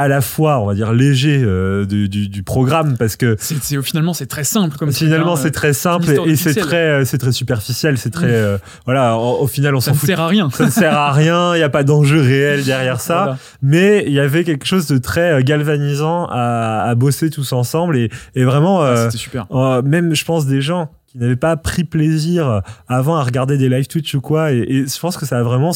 à 0.00 0.08
la 0.08 0.20
fois 0.20 0.60
on 0.60 0.66
va 0.66 0.74
dire 0.74 0.92
léger 0.92 1.42
euh, 1.44 1.84
du, 1.84 2.08
du- 2.08 2.28
du 2.28 2.42
programme 2.42 2.96
parce 2.96 3.16
que 3.16 3.36
C'est, 3.38 3.62
c'est- 3.62 3.80
finalement, 3.82 4.14
c'est 4.14 4.26
très 4.26 4.44
simple. 4.44 4.76
Comme 4.78 4.92
finalement 4.92 5.34
hein. 5.34 5.40
c'est 5.40 5.50
très 5.50 5.72
simple 5.72 6.06
et 6.26 6.36
c'est 6.36 6.54
très 6.54 6.76
euh, 6.76 7.04
c'est 7.04 7.18
très 7.18 7.32
superficiel 7.32 7.98
c'est 7.98 8.10
très 8.10 8.30
euh, 8.32 8.56
voilà 8.86 9.16
au, 9.16 9.42
au 9.42 9.46
final 9.46 9.74
on 9.74 9.80
Ça 9.80 9.86
s'en 9.86 9.94
ne 9.94 9.98
fout 9.98 10.06
sert 10.08 10.20
à 10.20 10.26
rien. 10.28 10.48
ça 10.50 10.64
ne 10.66 10.70
sert 10.70 10.96
à 10.96 11.12
rien, 11.12 11.54
il 11.54 11.58
n'y 11.58 11.62
a 11.64 11.68
pas 11.68 11.84
d'enjeu 11.84 12.20
réel 12.20 12.64
derrière 12.64 13.00
ça, 13.10 13.14
Voilà. 13.22 13.38
mais 13.62 14.04
il 14.06 14.12
y 14.12 14.20
avait 14.20 14.44
quelque 14.44 14.64
chose 14.66 14.86
de 14.86 14.98
très 14.98 15.32
euh, 15.32 15.42
galvanisant 15.42 16.26
à, 16.30 16.82
à 16.88 16.94
bosser 16.94 17.30
tous 17.30 17.52
ensemble 17.52 17.96
et, 17.96 18.10
et 18.34 18.44
vraiment, 18.44 18.80
Ah, 18.80 18.86
euh, 18.86 19.04
C'était 19.06 19.18
super. 19.18 19.46
euh, 19.52 19.82
même 19.82 20.14
je 20.14 20.24
pense 20.24 20.46
des 20.46 20.60
gens 20.62 20.90
qui 21.10 21.18
n'avaient 21.18 21.34
pas 21.36 21.56
pris 21.56 21.82
plaisir 21.82 22.62
avant 22.86 23.16
à 23.16 23.24
regarder 23.24 23.58
des 23.58 23.68
live 23.68 23.86
Twitch 23.88 24.14
ou 24.14 24.20
quoi, 24.20 24.52
et, 24.52 24.58
et 24.60 24.86
je 24.86 25.00
pense 25.00 25.16
que 25.16 25.26
ça 25.26 25.38
a 25.38 25.42
vraiment 25.42 25.72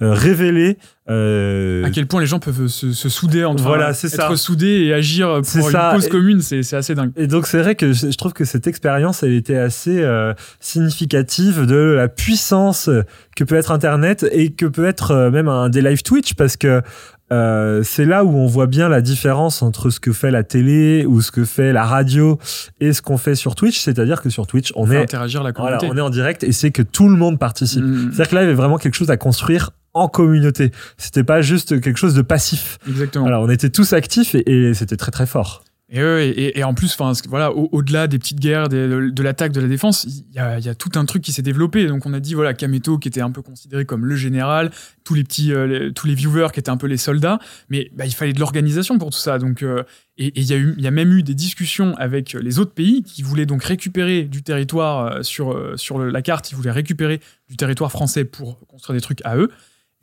euh, 0.00 0.12
révélé. 0.12 0.78
euh, 1.10 1.84
À 1.84 1.90
quel 1.90 2.06
point 2.06 2.20
les 2.20 2.26
gens 2.26 2.38
peuvent 2.38 2.68
se, 2.68 2.92
se 2.92 3.08
souder 3.08 3.44
entre 3.44 3.64
Voilà, 3.64 3.94
c'est 3.94 4.06
être 4.06 4.14
ça. 4.30 4.36
soudés 4.36 4.84
et 4.84 4.94
agir 4.94 5.40
pour 5.52 5.66
une 5.66 5.72
ça. 5.72 5.90
cause 5.94 6.08
commune, 6.08 6.40
c'est, 6.40 6.62
c'est 6.62 6.76
assez 6.76 6.94
dingue. 6.94 7.10
Et 7.16 7.26
donc 7.26 7.48
c'est 7.48 7.58
vrai 7.60 7.74
que 7.74 7.92
je 7.92 8.10
je 8.10 8.16
trouve 8.16 8.32
que 8.32 8.44
cette 8.44 8.66
expérience, 8.68 9.22
elle 9.24 9.32
était 9.32 9.56
assez 9.56 9.98
euh, 10.02 10.32
significative 10.60 11.66
de 11.66 11.74
la 11.96 12.08
puissance 12.08 12.88
que 13.34 13.44
peut 13.44 13.56
être 13.56 13.72
Internet 13.72 14.24
et 14.30 14.52
que 14.52 14.66
peut 14.66 14.86
être 14.86 15.10
euh, 15.10 15.30
même 15.30 15.48
un 15.48 15.68
des 15.68 15.82
live 15.82 16.02
Twitch 16.02 16.34
parce 16.34 16.56
que 16.56 16.82
euh, 17.32 17.82
c'est 17.82 18.04
là 18.04 18.24
où 18.24 18.36
on 18.36 18.46
voit 18.46 18.66
bien 18.66 18.88
la 18.88 19.00
différence 19.00 19.62
entre 19.62 19.90
ce 19.90 19.98
que 19.98 20.12
fait 20.12 20.30
la 20.30 20.44
télé 20.44 21.04
ou 21.06 21.20
ce 21.20 21.30
que 21.30 21.44
fait 21.44 21.72
la 21.72 21.84
radio 21.84 22.38
et 22.80 22.92
ce 22.92 23.02
qu'on 23.02 23.18
fait 23.18 23.34
sur 23.34 23.54
Twitch. 23.54 23.80
C'est-à-dire 23.80 24.22
que 24.22 24.30
sur 24.30 24.46
Twitch, 24.46 24.72
on 24.76 24.90
est, 24.90 25.02
interagir 25.02 25.42
la 25.42 25.52
voilà, 25.52 25.78
communauté. 25.78 26.00
on 26.00 26.04
est 26.04 26.06
en 26.06 26.10
direct 26.10 26.44
et 26.44 26.52
c'est 26.52 26.70
que 26.70 26.82
tout 26.82 27.08
le 27.08 27.16
monde 27.16 27.38
participe. 27.38 27.82
Mm, 27.82 28.12
C'est-à-dire 28.12 28.28
que 28.28 28.34
là, 28.36 28.40
il 28.42 28.44
y 28.44 28.48
avait 28.48 28.54
vraiment 28.54 28.78
quelque 28.78 28.94
chose 28.94 29.10
à 29.10 29.16
construire 29.16 29.70
en 29.94 30.08
communauté. 30.08 30.72
C'était 30.98 31.24
pas 31.24 31.40
juste 31.40 31.80
quelque 31.80 31.98
chose 31.98 32.14
de 32.14 32.22
passif. 32.22 32.78
Exactement. 32.88 33.24
Voilà, 33.24 33.40
on 33.40 33.48
était 33.48 33.70
tous 33.70 33.92
actifs 33.92 34.34
et, 34.34 34.68
et 34.68 34.74
c'était 34.74 34.96
très 34.96 35.10
très 35.10 35.26
fort. 35.26 35.64
Et, 35.88 36.00
et, 36.00 36.58
et 36.58 36.64
en 36.64 36.74
plus, 36.74 36.92
enfin, 36.98 37.12
voilà, 37.28 37.52
au- 37.52 37.68
au-delà 37.70 38.08
des 38.08 38.18
petites 38.18 38.40
guerres, 38.40 38.68
de, 38.68 39.22
l'attaque, 39.22 39.52
de 39.52 39.60
la 39.60 39.68
défense, 39.68 40.04
il 40.04 40.24
y 40.34 40.38
a, 40.40 40.74
tout 40.74 40.90
un 40.96 41.04
truc 41.04 41.22
qui 41.22 41.32
s'est 41.32 41.42
développé. 41.42 41.86
Donc 41.86 42.06
on 42.06 42.12
a 42.12 42.18
dit 42.18 42.34
voilà, 42.34 42.54
Kameto 42.54 42.98
qui 42.98 43.06
était 43.06 43.20
un 43.20 43.30
peu 43.30 43.40
considéré 43.40 43.84
comme 43.84 44.04
le 44.04 44.16
général, 44.16 44.72
tous 45.04 45.14
les 45.14 45.22
petits, 45.22 45.52
euh, 45.52 45.92
tous 45.92 46.08
les 46.08 46.14
viewers 46.16 46.48
qui 46.52 46.58
étaient 46.58 46.70
un 46.70 46.76
peu 46.76 46.88
les 46.88 46.96
soldats, 46.96 47.38
mais 47.68 47.88
bah, 47.94 48.04
il 48.04 48.14
fallait 48.14 48.32
de 48.32 48.40
l'organisation 48.40 48.98
pour 48.98 49.10
tout 49.10 49.18
ça. 49.18 49.38
Donc 49.38 49.62
euh, 49.62 49.84
et 50.18 50.32
il 50.34 50.44
y 50.44 50.54
a 50.54 50.58
y 50.58 50.86
a 50.88 50.90
même 50.90 51.12
eu 51.12 51.22
des 51.22 51.34
discussions 51.34 51.94
avec 51.98 52.32
les 52.32 52.58
autres 52.58 52.72
pays 52.74 53.04
qui 53.04 53.22
voulaient 53.22 53.46
donc 53.46 53.62
récupérer 53.62 54.24
du 54.24 54.42
territoire 54.42 55.06
euh, 55.06 55.22
sur 55.22 55.78
sur 55.78 56.00
la 56.00 56.22
carte, 56.22 56.50
ils 56.50 56.56
voulaient 56.56 56.72
récupérer 56.72 57.20
du 57.48 57.56
territoire 57.56 57.92
français 57.92 58.24
pour 58.24 58.58
construire 58.66 58.96
des 58.96 59.02
trucs 59.02 59.20
à 59.24 59.36
eux. 59.36 59.50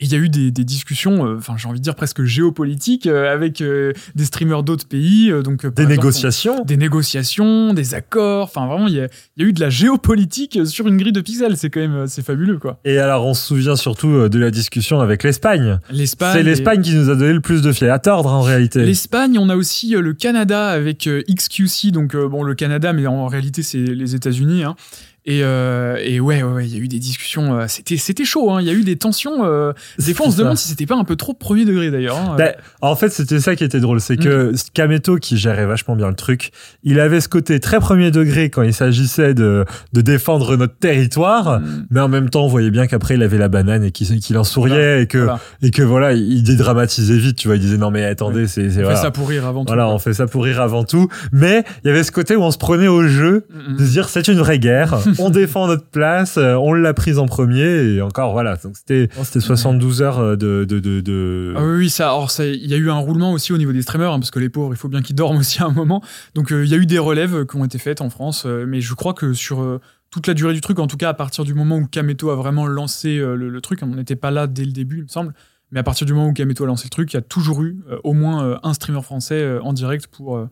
Il 0.04 0.12
y 0.12 0.14
a 0.14 0.18
eu 0.18 0.28
des, 0.28 0.50
des 0.50 0.64
discussions, 0.64 1.26
euh, 1.26 1.36
enfin 1.38 1.54
j'ai 1.56 1.66
envie 1.66 1.78
de 1.78 1.84
dire 1.84 1.94
presque 1.94 2.22
géopolitiques, 2.24 3.06
euh, 3.06 3.32
avec 3.32 3.62
euh, 3.62 3.92
des 4.14 4.26
streamers 4.26 4.62
d'autres 4.62 4.86
pays. 4.86 5.32
donc, 5.42 5.62
Des 5.62 5.68
exemple, 5.68 5.88
négociations. 5.88 6.64
des 6.64 6.76
négociations, 6.76 7.72
des 7.72 7.94
accords. 7.94 8.44
Enfin, 8.44 8.66
vraiment, 8.66 8.86
il 8.86 8.94
y, 8.94 9.00
a, 9.00 9.08
il 9.36 9.42
y 9.42 9.46
a 9.46 9.48
eu 9.48 9.52
de 9.54 9.60
la 9.60 9.70
géopolitique 9.70 10.58
sur 10.66 10.86
une 10.88 10.98
grille 10.98 11.12
de 11.12 11.22
pixels. 11.22 11.56
C'est 11.56 11.70
quand 11.70 11.80
même, 11.80 12.06
c'est 12.06 12.24
fabuleux, 12.24 12.58
quoi. 12.58 12.78
Et 12.84 12.98
alors, 12.98 13.26
on 13.26 13.32
se 13.34 13.46
souvient 13.46 13.76
surtout 13.76 14.28
de 14.28 14.38
la 14.38 14.50
discussion 14.50 15.00
avec 15.00 15.22
l'Espagne. 15.22 15.78
L'Espagne. 15.90 16.32
C'est 16.34 16.40
et- 16.40 16.42
l'Espagne 16.44 16.82
qui 16.82 16.94
nous 16.94 17.08
a 17.08 17.16
donné 17.16 17.32
le 17.32 17.40
plus 17.40 17.62
de 17.62 17.72
fil 17.72 17.88
à 17.88 17.98
tordre 17.98 18.30
en 18.30 18.42
réalité. 18.42 18.84
L'Espagne, 18.84 19.38
on 19.38 19.48
a 19.48 19.56
aussi 19.56 19.90
le 19.90 20.12
Canada 20.12 20.68
avec 20.68 21.08
XQC, 21.08 21.90
donc 21.92 22.14
bon 22.14 22.42
le 22.42 22.54
Canada, 22.54 22.92
mais 22.92 23.06
en 23.06 23.26
réalité 23.26 23.62
c'est 23.62 23.78
les 23.78 24.14
États-Unis. 24.14 24.64
hein. 24.64 24.76
Et, 25.26 25.40
euh, 25.42 25.96
et 26.02 26.20
ouais, 26.20 26.42
ouais, 26.42 26.52
ouais, 26.52 26.66
il 26.66 26.74
y 26.74 26.78
a 26.78 26.82
eu 26.82 26.88
des 26.88 26.98
discussions. 26.98 27.58
euh, 27.58 27.64
c'était, 27.66 27.96
c'était 27.96 28.26
chaud. 28.26 28.50
hein. 28.50 28.60
Il 28.60 28.66
y 28.66 28.70
a 28.70 28.74
eu 28.74 28.84
des 28.84 28.96
tensions. 28.96 29.44
euh, 29.46 29.72
des 29.98 30.12
fois, 30.12 30.26
on 30.26 30.30
se 30.30 30.36
demande 30.36 30.58
si 30.58 30.68
c'était 30.68 30.84
pas 30.84 30.96
un 30.96 31.04
peu 31.04 31.16
trop 31.16 31.32
premier 31.32 31.64
degré 31.64 31.90
d'ailleurs. 31.90 32.18
hein. 32.18 32.34
Ben, 32.36 32.52
en 32.82 32.94
fait, 32.94 33.08
c'était 33.08 33.40
ça 33.40 33.56
qui 33.56 33.64
était 33.64 33.80
drôle, 33.80 34.00
c'est 34.02 34.18
que 34.18 34.52
Mm. 34.52 34.56
Kameto, 34.74 35.16
qui 35.16 35.38
gérait 35.38 35.64
vachement 35.64 35.96
bien 35.96 36.08
le 36.08 36.14
truc, 36.14 36.50
il 36.82 37.00
avait 37.00 37.22
ce 37.22 37.28
côté 37.30 37.58
très 37.58 37.80
premier 37.80 38.10
degré 38.10 38.50
quand 38.50 38.62
il 38.62 38.74
s'agissait 38.74 39.32
de, 39.32 39.64
de 39.94 40.00
défendre 40.02 40.56
notre 40.56 40.76
territoire, 40.76 41.60
Mm. 41.60 41.86
mais 41.90 42.00
en 42.00 42.08
même 42.08 42.28
temps, 42.28 42.44
on 42.44 42.48
voyait 42.48 42.70
bien 42.70 42.86
qu'après, 42.86 43.14
il 43.14 43.22
avait 43.22 43.38
la 43.38 43.48
banane 43.48 43.82
et 43.84 43.92
qu'il 43.92 44.20
qu'il 44.20 44.36
en 44.36 44.44
souriait 44.44 44.74
Voilà, 44.76 45.00
et 45.00 45.06
que, 45.06 45.18
voilà. 45.18 45.40
et 45.62 45.70
que 45.70 45.82
voilà, 45.82 46.12
il 46.12 46.42
dédramatisait 46.42 47.16
vite, 47.16 47.36
tu 47.36 47.48
vois, 47.48 47.56
il 47.56 47.60
disait 47.60 47.78
non 47.78 47.90
mais 47.90 48.04
attendez, 48.04 48.46
c'est, 48.46 48.68
c'est 48.68 48.80
On 48.80 48.82
voilà. 48.82 48.96
fait 48.96 49.02
ça 49.02 49.10
pour 49.10 49.28
rire 49.28 49.46
avant 49.46 49.64
Voilà, 49.64 49.84
tout. 49.84 49.90
on 49.90 49.98
fait 49.98 50.12
ça 50.12 50.26
pour 50.26 50.44
rire 50.44 50.60
avant 50.60 50.84
tout. 50.84 51.08
Mais 51.32 51.64
il 51.82 51.88
y 51.88 51.90
avait 51.90 52.04
ce 52.04 52.12
côté 52.12 52.36
où 52.36 52.42
on 52.42 52.50
se 52.50 52.58
prenait 52.58 52.88
au 52.88 53.06
jeu. 53.08 53.46
Mm, 53.50 53.76
de 53.76 53.86
se 53.86 53.90
dire 53.90 54.08
c'est 54.10 54.28
une 54.28 54.38
vraie 54.38 54.58
guerre, 54.58 54.98
on 55.18 55.30
défend 55.30 55.66
notre 55.66 55.86
place, 55.88 56.36
euh, 56.38 56.54
on 56.54 56.72
l'a 56.72 56.94
prise 56.94 57.18
en 57.18 57.26
premier 57.26 57.62
et 57.94 58.00
encore 58.02 58.32
voilà. 58.32 58.56
Donc 58.56 58.76
c'était 58.76 59.08
c'était 59.22 59.40
72 59.40 60.02
heures 60.02 60.18
euh, 60.18 60.36
de 60.36 60.64
de 60.68 60.78
de, 60.80 61.00
de- 61.00 61.54
Ah 61.56 61.62
oui, 61.64 61.76
oui, 61.78 61.90
ça. 61.90 62.08
Alors, 62.08 62.30
ça- 62.30 62.46
il 62.46 62.66
y 62.66 62.74
a 62.74 62.76
eu 62.76 62.90
un 62.90 62.98
roulement 62.98 63.32
aussi 63.32 63.52
au 63.52 63.58
niveau 63.58 63.72
des 63.72 63.82
streamers, 63.82 64.12
hein, 64.12 64.18
parce 64.18 64.30
que 64.30 64.38
les 64.38 64.48
pauvres, 64.48 64.72
il 64.72 64.76
faut 64.76 64.88
bien 64.88 65.02
qu'ils 65.02 65.16
dorment 65.16 65.36
aussi 65.38 65.62
à 65.62 65.66
un 65.66 65.72
moment. 65.72 66.02
Donc, 66.34 66.52
euh, 66.52 66.64
il 66.64 66.70
y 66.70 66.74
a 66.74 66.76
eu 66.78 66.86
des 66.86 66.98
relèves 66.98 67.46
qui 67.46 67.56
ont 67.56 67.64
été 67.64 67.78
faites 67.78 68.00
en 68.00 68.10
France, 68.10 68.44
euh, 68.46 68.64
mais 68.66 68.80
je 68.80 68.94
crois 68.94 69.14
que 69.14 69.32
sur 69.32 69.60
euh, 69.62 69.80
toute 70.10 70.26
la 70.26 70.34
durée 70.34 70.54
du 70.54 70.60
truc, 70.60 70.78
en 70.78 70.86
tout 70.86 70.96
cas 70.96 71.08
à 71.08 71.14
partir 71.14 71.44
du 71.44 71.54
moment 71.54 71.76
où 71.78 71.86
Kameto 71.86 72.30
a 72.30 72.36
vraiment 72.36 72.66
lancé 72.66 73.18
euh, 73.18 73.34
le, 73.34 73.48
le 73.48 73.60
truc, 73.60 73.80
on 73.82 73.86
n'était 73.86 74.16
pas 74.16 74.30
là 74.30 74.46
dès 74.46 74.64
le 74.64 74.72
début, 74.72 74.98
il 74.98 75.02
me 75.04 75.08
semble. 75.08 75.34
Mais 75.72 75.80
à 75.80 75.82
partir 75.82 76.06
du 76.06 76.12
moment 76.12 76.28
où 76.28 76.32
Kameto 76.32 76.62
a 76.62 76.66
lancé 76.68 76.84
le 76.86 76.90
truc, 76.90 77.12
il 77.12 77.16
y 77.16 77.18
a 77.18 77.22
toujours 77.22 77.62
eu 77.62 77.78
euh, 77.90 77.98
au 78.04 78.12
moins 78.12 78.44
euh, 78.44 78.56
un 78.62 78.74
streamer 78.74 79.02
français 79.02 79.42
euh, 79.42 79.60
en 79.62 79.72
direct 79.72 80.06
pour 80.06 80.36
euh, 80.36 80.48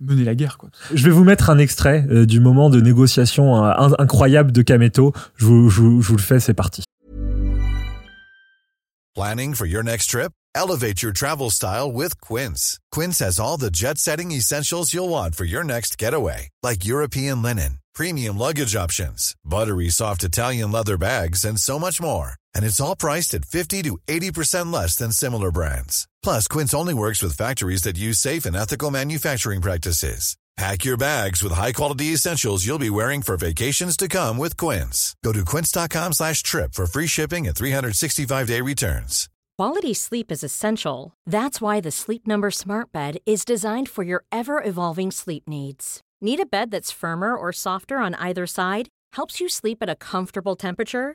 mener 0.00 0.24
la 0.24 0.34
guerre. 0.34 0.58
Quoi. 0.58 0.70
Je 0.94 1.04
vais 1.04 1.10
vous 1.10 1.24
mettre 1.24 1.50
un 1.50 1.58
extrait 1.58 2.06
euh, 2.10 2.26
du 2.26 2.40
moment 2.40 2.70
de 2.70 2.80
négociation 2.80 3.64
euh, 3.64 3.72
in- 3.76 3.94
incroyable 3.98 4.52
de 4.52 4.62
Kameto. 4.62 5.12
Je 5.36 5.44
vous, 5.46 5.70
je 5.70 5.80
vous- 5.80 6.02
je 6.02 6.08
vous 6.08 6.16
le 6.16 6.22
fais, 6.22 6.40
c'est 6.40 6.54
parti. 6.54 6.82
Planning 9.14 9.54
for 9.54 9.66
your 9.66 9.82
next 9.82 10.10
trip? 10.10 10.32
Elevate 10.54 11.02
your 11.02 11.12
travel 11.12 11.50
style 11.50 11.90
with 11.92 12.18
Quince. 12.20 12.78
Quince 12.90 13.18
has 13.20 13.38
all 13.40 13.56
the 13.58 13.70
jet 13.70 13.98
setting 13.98 14.30
essentials 14.32 14.92
you'll 14.92 15.08
want 15.08 15.34
for 15.34 15.44
your 15.44 15.64
next 15.64 15.98
getaway, 15.98 16.48
like 16.62 16.84
European 16.86 17.42
linen, 17.42 17.78
premium 17.94 18.38
luggage 18.38 18.74
options, 18.74 19.34
buttery 19.44 19.90
soft 19.90 20.22
Italian 20.24 20.70
leather 20.72 20.96
bags, 20.98 21.44
and 21.44 21.58
so 21.58 21.78
much 21.78 22.00
more. 22.00 22.34
And 22.56 22.64
it's 22.64 22.80
all 22.80 22.96
priced 22.96 23.34
at 23.34 23.44
50 23.44 23.82
to 23.82 23.98
80% 24.08 24.72
less 24.72 24.96
than 24.96 25.12
similar 25.12 25.52
brands. 25.52 26.08
Plus, 26.22 26.48
Quince 26.48 26.74
only 26.74 26.94
works 26.94 27.22
with 27.22 27.36
factories 27.36 27.82
that 27.82 27.98
use 27.98 28.18
safe 28.18 28.46
and 28.46 28.56
ethical 28.56 28.90
manufacturing 28.90 29.60
practices. 29.60 30.36
Pack 30.56 30.86
your 30.86 30.96
bags 30.96 31.42
with 31.42 31.52
high-quality 31.52 32.14
essentials 32.14 32.64
you'll 32.64 32.78
be 32.78 32.88
wearing 32.88 33.20
for 33.20 33.36
vacations 33.36 33.94
to 33.94 34.08
come 34.08 34.38
with 34.38 34.56
Quince. 34.56 35.14
Go 35.22 35.32
to 35.32 35.44
quince.com 35.44 36.14
slash 36.14 36.42
trip 36.42 36.72
for 36.72 36.86
free 36.86 37.06
shipping 37.06 37.46
and 37.46 37.54
365-day 37.54 38.62
returns. 38.62 39.28
Quality 39.58 39.92
sleep 39.92 40.32
is 40.32 40.42
essential. 40.42 41.12
That's 41.26 41.60
why 41.60 41.80
the 41.80 41.90
Sleep 41.90 42.26
Number 42.26 42.50
Smart 42.50 42.90
Bed 42.90 43.18
is 43.26 43.44
designed 43.44 43.90
for 43.90 44.02
your 44.02 44.24
ever 44.32 44.62
evolving 44.62 45.10
sleep 45.10 45.46
needs. 45.46 46.00
Need 46.22 46.40
a 46.40 46.46
bed 46.46 46.70
that's 46.70 46.90
firmer 46.90 47.36
or 47.36 47.52
softer 47.52 47.98
on 47.98 48.14
either 48.14 48.46
side? 48.46 48.88
Helps 49.12 49.40
you 49.40 49.50
sleep 49.50 49.78
at 49.82 49.90
a 49.90 49.96
comfortable 49.96 50.56
temperature? 50.56 51.14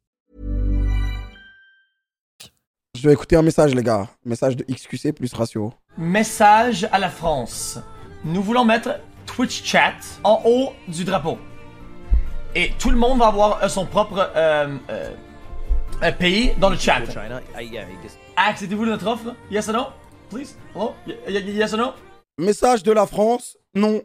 Je 2.97 3.07
vais 3.07 3.13
écouter 3.13 3.37
un 3.37 3.41
message, 3.41 3.73
les 3.73 3.83
gars. 3.83 4.07
Message 4.25 4.57
de 4.57 4.65
XQC 4.65 5.13
plus 5.13 5.33
ratio. 5.33 5.73
Message 5.97 6.87
à 6.91 6.99
la 6.99 7.09
France. 7.09 7.79
Nous 8.25 8.43
voulons 8.43 8.65
mettre 8.65 8.99
Twitch 9.25 9.63
Chat 9.63 9.93
en 10.25 10.41
haut 10.45 10.73
du 10.89 11.05
drapeau. 11.05 11.37
Et 12.53 12.71
tout 12.77 12.89
le 12.89 12.97
monde 12.97 13.19
va 13.19 13.27
avoir 13.27 13.63
euh, 13.63 13.69
son 13.69 13.85
propre 13.85 14.29
euh, 14.35 14.75
euh, 14.89 16.11
pays 16.11 16.51
dans 16.59 16.69
le 16.69 16.75
chat. 16.75 16.99
Acceptez-vous 18.35 18.85
notre 18.85 19.07
offre? 19.07 19.35
Yes 19.49 19.69
or 19.69 19.73
no? 19.75 19.83
Please? 20.29 20.55
Hello? 20.75 20.93
Y- 21.07 21.13
y- 21.29 21.51
yes 21.53 21.71
or 21.73 21.79
no? 21.79 21.93
Message 22.37 22.83
de 22.83 22.91
la 22.91 23.07
France, 23.07 23.57
non. 23.73 24.01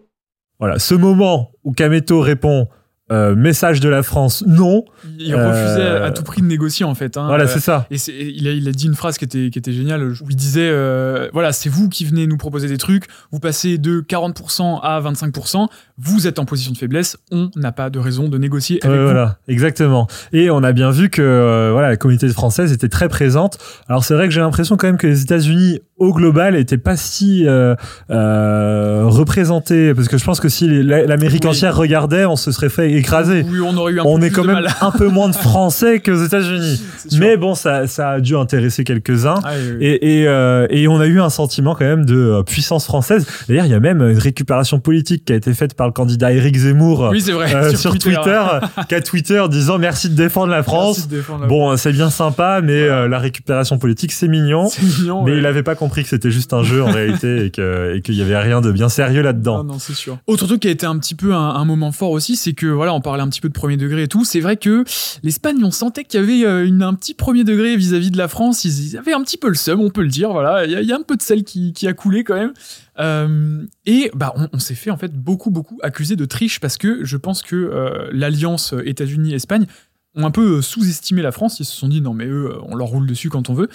Voilà, 0.61 0.79
ce 0.79 0.95
moment 0.95 1.51
où 1.65 1.73
Kameto 1.73 2.21
répond 2.21 2.69
euh, 3.13 3.35
message 3.37 3.81
de 3.81 3.89
la 3.89 4.03
France, 4.03 4.43
non. 4.47 4.85
Il 5.19 5.33
Euh, 5.35 5.49
refusait 5.49 5.87
à 6.05 6.11
tout 6.11 6.23
prix 6.25 6.43
de 6.43 6.47
négocier 6.47 6.85
en 6.85 6.95
fait. 6.95 7.17
hein. 7.17 7.27
Voilà, 7.29 7.45
Euh, 7.45 7.47
c'est 7.47 7.61
ça. 7.61 7.87
Et 7.91 7.97
il 8.35 8.49
a, 8.49 8.51
il 8.53 8.69
a 8.69 8.73
dit 8.73 8.87
une 8.87 8.95
phrase 8.97 9.17
qui 9.19 9.25
était, 9.25 9.51
qui 9.51 9.59
était 9.59 9.73
géniale, 9.73 10.03
où 10.05 10.27
il 10.31 10.35
disait, 10.37 10.69
euh, 10.73 11.29
voilà, 11.33 11.53
c'est 11.53 11.69
vous 11.69 11.89
qui 11.89 12.05
venez 12.05 12.27
nous 12.27 12.37
proposer 12.37 12.67
des 12.69 12.79
trucs, 12.79 13.05
vous 13.31 13.39
passez 13.39 13.79
de 13.79 14.01
40% 14.01 14.81
à 14.83 15.01
25%, 15.01 15.69
vous 15.99 16.27
êtes 16.27 16.39
en 16.39 16.45
position 16.45 16.73
de 16.73 16.79
faiblesse, 16.79 17.17
on 17.31 17.51
n'a 17.57 17.71
pas 17.73 17.91
de 17.91 17.99
raison 17.99 18.29
de 18.29 18.39
négocier 18.39 18.81
avec 18.85 18.99
vous. 18.99 19.05
voilà, 19.05 19.39
exactement. 19.49 20.09
Et 20.33 20.51
on 20.51 20.63
a 20.65 20.73
bien 20.73 20.91
vu 20.91 21.09
que 21.09 21.23
euh, 21.23 21.71
voilà, 21.73 21.89
la 21.91 21.97
communauté 21.97 22.29
française 22.29 22.73
était 22.73 22.89
très 22.89 23.09
présente. 23.09 23.59
Alors 23.89 24.05
c'est 24.05 24.15
vrai 24.15 24.27
que 24.27 24.35
j'ai 24.35 24.41
l'impression 24.41 24.77
quand 24.77 24.89
même 24.89 24.99
que 24.99 25.07
les 25.07 25.23
États-Unis 25.23 25.79
au 25.99 26.13
global 26.13 26.57
étaient 26.57 26.77
pas 26.77 26.97
si 26.97 27.47
euh, 27.47 27.75
euh, 28.11 29.05
représentés 29.07 29.95
parce 29.95 30.09
que 30.09 30.19
je 30.19 30.25
pense 30.25 30.41
que 30.41 30.49
si 30.49 30.69
l'Amérique 30.83 31.45
Oui. 31.45 31.51
entière 31.51 31.75
regardait, 31.77 32.27
on 32.27 32.37
se 32.37 32.53
serait 32.53 32.69
fait 32.69 32.93
écraser. 32.93 33.45
Oui, 33.49 33.61
on 33.65 33.75
aurait 33.77 33.93
eu 33.95 34.01
un 34.01 34.05
on 34.05 34.19
peu 34.19 34.27
est 34.27 34.31
quand 34.31 34.45
même 34.45 34.57
mal. 34.57 34.69
un 34.83 34.91
peu 34.91 35.09
moins 35.09 35.29
de 35.29 35.35
Français 35.37 36.01
qu'aux 36.01 36.23
États-Unis. 36.23 36.83
C'est 36.99 37.11
sûr. 37.13 37.21
Mais 37.21 37.37
bon, 37.39 37.55
ça, 37.55 37.87
ça 37.87 38.11
a 38.11 38.21
dû 38.21 38.37
intéresser 38.37 38.85
quelques-uns. 38.85 39.41
Ah, 39.43 39.53
oui, 39.57 39.73
oui. 39.79 39.87
Et, 39.87 40.21
et, 40.21 40.29
euh, 40.29 40.67
et 40.71 40.87
on 40.87 41.01
a 41.01 41.07
eu 41.07 41.21
un 41.21 41.31
sentiment 41.31 41.75
quand 41.75 41.87
même 41.87 42.05
de 42.05 42.17
euh, 42.17 42.43
puissance 42.43 42.85
française. 42.85 43.27
D'ailleurs, 43.49 43.65
il 43.65 43.71
y 43.71 43.75
a 43.75 43.81
même 43.81 44.03
une 44.03 44.19
récupération 44.19 44.79
politique 44.81 45.25
qui 45.25 45.33
a 45.33 45.37
été 45.37 45.55
faite 45.55 45.75
par 45.75 45.87
le 45.87 45.93
candidat 45.95 46.33
Éric 46.33 46.57
Zemmour 46.57 47.07
vrai, 47.07 47.55
euh, 47.55 47.71
sur 47.71 47.79
sur, 47.79 47.99
Twitter. 47.99 48.15
Twitter, 48.17 48.43
qui 48.89 48.95
a 48.95 49.01
Twitter 49.01 49.43
disant 49.51 49.79
merci 49.79 50.11
de 50.11 50.15
défendre 50.15 50.49
la 50.53 50.63
France. 50.63 51.09
Défendre 51.09 51.43
la 51.43 51.47
Bon, 51.47 51.77
c'est 51.77 51.93
bien 51.93 52.11
sympa, 52.11 52.61
mais 52.63 52.83
euh, 52.83 53.09
la 53.09 53.19
récupération 53.19 53.79
politique, 53.79 54.13
c'est 54.13 54.29
mignon. 54.29 54.69
C'est 54.69 54.83
mignon. 54.83 55.23
Mais 55.23 55.33
ouais. 55.33 55.39
il 55.39 55.47
avait 55.47 55.63
pas 55.63 55.75
compris 55.75 55.86
que 55.89 56.09
c'était 56.09 56.31
juste 56.31 56.53
un 56.53 56.63
jeu 56.63 56.83
en 56.83 56.91
réalité 56.91 57.47
et 57.47 57.51
que 57.51 57.95
et 57.95 58.03
qu'il 58.03 58.15
y 58.15 58.23
avait 58.23 58.39
rien 58.39 58.61
de 58.61 58.73
bien 58.73 58.89
sérieux 58.89 59.23
là-dedans. 59.23 59.65
Non, 59.65 59.75
non. 59.75 60.19
Autre 60.27 60.47
truc 60.47 60.61
qui 60.61 60.69
a 60.69 60.71
été 60.71 60.87
un 60.87 60.99
petit 60.99 61.15
peu 61.15 61.35
un, 61.35 61.65
moment 61.65 61.93
fort 61.93 62.11
aussi, 62.11 62.37
c'est 62.37 62.53
que 62.53 62.67
voilà, 62.67 62.95
on 62.95 63.01
parlait 63.01 63.23
un 63.23 63.29
petit 63.29 63.41
peu 63.41 63.49
de 63.49 63.55
premier 63.55 63.77
degré 63.77 64.03
et 64.03 64.09
tout. 64.09 64.25
C'est 64.25 64.41
vrai 64.41 64.57
que 64.57 64.85
l'Espagne, 65.23 65.63
on 65.65 65.71
sentait 65.71 66.05
qu'il 66.05 66.21
y 66.21 66.23
avait 66.23 66.45
euh, 66.45 66.81
un 66.81 66.95
petit 66.95 67.15
premier 67.15 67.45
degré 67.45 67.77
vis-à-vis 67.77 68.11
de 68.11 68.19
la 68.19 68.29
France. 68.29 68.65
Ils, 68.65 68.97
avaient 68.97 69.13
un 69.13 69.23
petit 69.23 69.37
peu 69.39 69.49
le 69.49 69.55
seum, 69.55 69.81
on 69.81 69.91
peut 69.91 70.03
le 70.03 70.09
dire. 70.09 70.31
Voilà, 70.31 70.65
il 70.65 70.73
y, 70.73 70.93
a- 70.93 70.97
un 70.97 71.03
peu 71.03 71.17
de 71.17 71.23
sel 71.23 71.45
qui, 71.45 71.87
a 71.87 71.93
coulé 71.93 72.25
quand 72.25 72.35
même. 72.35 72.55
Euh, 72.99 73.65
et 73.85 74.11
bah, 74.15 74.35
on, 74.53 74.59
s'est 74.59 74.75
fait 74.75 74.91
en 74.91 74.97
fait 74.97 75.13
beaucoup, 75.13 75.51
beaucoup 75.51 75.79
accuser 75.83 76.17
de 76.17 76.25
triche 76.25 76.61
parce 76.61 76.79
que 76.79 77.05
je 77.05 77.17
pense 77.19 77.43
que 77.43 77.55
euh, 77.55 78.09
l'alliance 78.13 78.75
États-Unis-Espagne 78.85 79.67
ont 80.15 80.25
un 80.25 80.31
peu 80.31 80.63
sous-estimé 80.63 81.23
la 81.23 81.33
France. 81.33 81.61
Ils 81.61 81.67
se 81.67 81.77
sont 81.77 81.89
dit 81.89 82.01
non, 82.01 82.15
mais 82.15 82.27
eux, 82.27 82.55
on 82.63 82.75
leur 82.75 82.89
roule 82.89 83.07
dessus 83.07 83.29
quand 83.29 83.51
on 83.51 83.55
veut. 83.55 83.69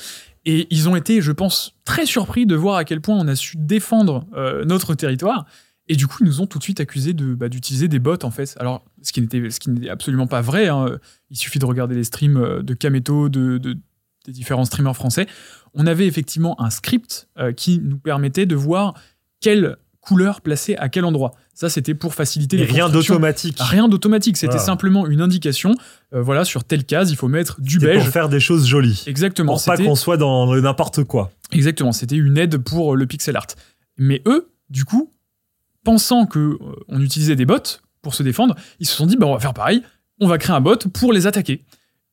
Et 0.45 0.67
ils 0.71 0.89
ont 0.89 0.95
été, 0.95 1.21
je 1.21 1.31
pense, 1.31 1.75
très 1.85 2.05
surpris 2.05 2.45
de 2.45 2.55
voir 2.55 2.75
à 2.77 2.83
quel 2.83 2.99
point 3.01 3.15
on 3.17 3.27
a 3.27 3.35
su 3.35 3.57
défendre 3.57 4.25
euh, 4.35 4.65
notre 4.65 4.95
territoire. 4.95 5.45
Et 5.87 5.95
du 5.95 6.07
coup, 6.07 6.17
ils 6.21 6.25
nous 6.25 6.41
ont 6.41 6.47
tout 6.47 6.57
de 6.57 6.63
suite 6.63 6.79
accusés 6.79 7.13
de, 7.13 7.33
bah, 7.35 7.49
d'utiliser 7.49 7.87
des 7.87 7.99
bots, 7.99 8.23
en 8.23 8.31
fait. 8.31 8.55
Alors, 8.59 8.83
ce 9.01 9.11
qui 9.11 9.21
n'était, 9.21 9.49
ce 9.49 9.59
qui 9.59 9.89
absolument 9.89 10.27
pas 10.27 10.41
vrai. 10.41 10.67
hein. 10.67 10.97
Il 11.29 11.37
suffit 11.37 11.59
de 11.59 11.65
regarder 11.65 11.95
les 11.95 12.03
streams 12.03 12.37
euh, 12.37 12.61
de 12.63 12.73
Kameto, 12.73 13.29
de- 13.29 13.57
des 13.57 14.31
différents 14.31 14.65
streamers 14.65 14.95
français. 14.95 15.25
On 15.73 15.87
avait 15.87 16.05
effectivement 16.07 16.59
un 16.61 16.69
script 16.69 17.27
euh, 17.39 17.51
qui 17.51 17.79
nous 17.79 17.97
permettait 17.97 18.45
de 18.45 18.55
voir 18.55 18.93
quelle 19.41 19.77
couleur 19.99 20.41
placer 20.41 20.75
à 20.75 20.89
quel 20.89 21.05
endroit. 21.05 21.31
Ça, 21.53 21.69
c'était 21.69 21.93
pour 21.93 22.15
faciliter 22.15 22.55
Et 22.57 22.59
les 22.59 22.65
rien 22.65 22.89
d'automatique. 22.89 23.57
Rien 23.59 23.87
d'automatique. 23.87 24.37
C'était 24.37 24.51
Voilà. 24.53 24.65
simplement 24.65 25.05
une 25.07 25.21
indication. 25.21 25.75
euh, 26.13 26.21
voilà, 26.21 26.43
sur 26.45 26.63
telle 26.63 26.85
case, 26.85 27.11
il 27.11 27.15
faut 27.17 27.27
mettre 27.27 27.61
du 27.61 27.77
beige. 27.79 28.03
pour 28.03 28.07
faire 28.13 28.29
des 28.29 28.39
choses 28.39 28.65
jolies. 28.67 29.03
Exactement. 29.05 29.53
Pour 29.53 29.63
pas 29.65 29.77
qu'on 29.77 29.95
soit 29.95 30.17
dans 30.17 30.55
n'importe 30.55 31.03
quoi. 31.03 31.31
Exactement, 31.51 31.91
c'était 31.91 32.15
une 32.15 32.37
aide 32.37 32.57
pour 32.57 32.93
euh, 32.93 32.95
le 32.95 33.05
pixel 33.05 33.35
art. 33.35 33.47
Mais 33.97 34.21
eux, 34.25 34.49
du 34.69 34.85
coup, 34.85 35.11
pensant 35.83 36.25
que 36.25 36.39
euh, 36.39 36.57
on 36.87 37.01
utilisait 37.01 37.35
des 37.35 37.45
bots 37.45 37.57
pour 38.01 38.15
se 38.15 38.23
défendre, 38.23 38.55
ils 38.79 38.87
se 38.87 38.95
sont 38.95 39.05
dit 39.05 39.17
bah 39.17 39.27
on 39.27 39.33
va 39.33 39.39
faire 39.39 39.53
pareil, 39.53 39.83
on 40.19 40.27
va 40.27 40.37
créer 40.37 40.55
un 40.55 40.61
bot 40.61 40.77
pour 40.93 41.13
les 41.13 41.27
attaquer. 41.27 41.63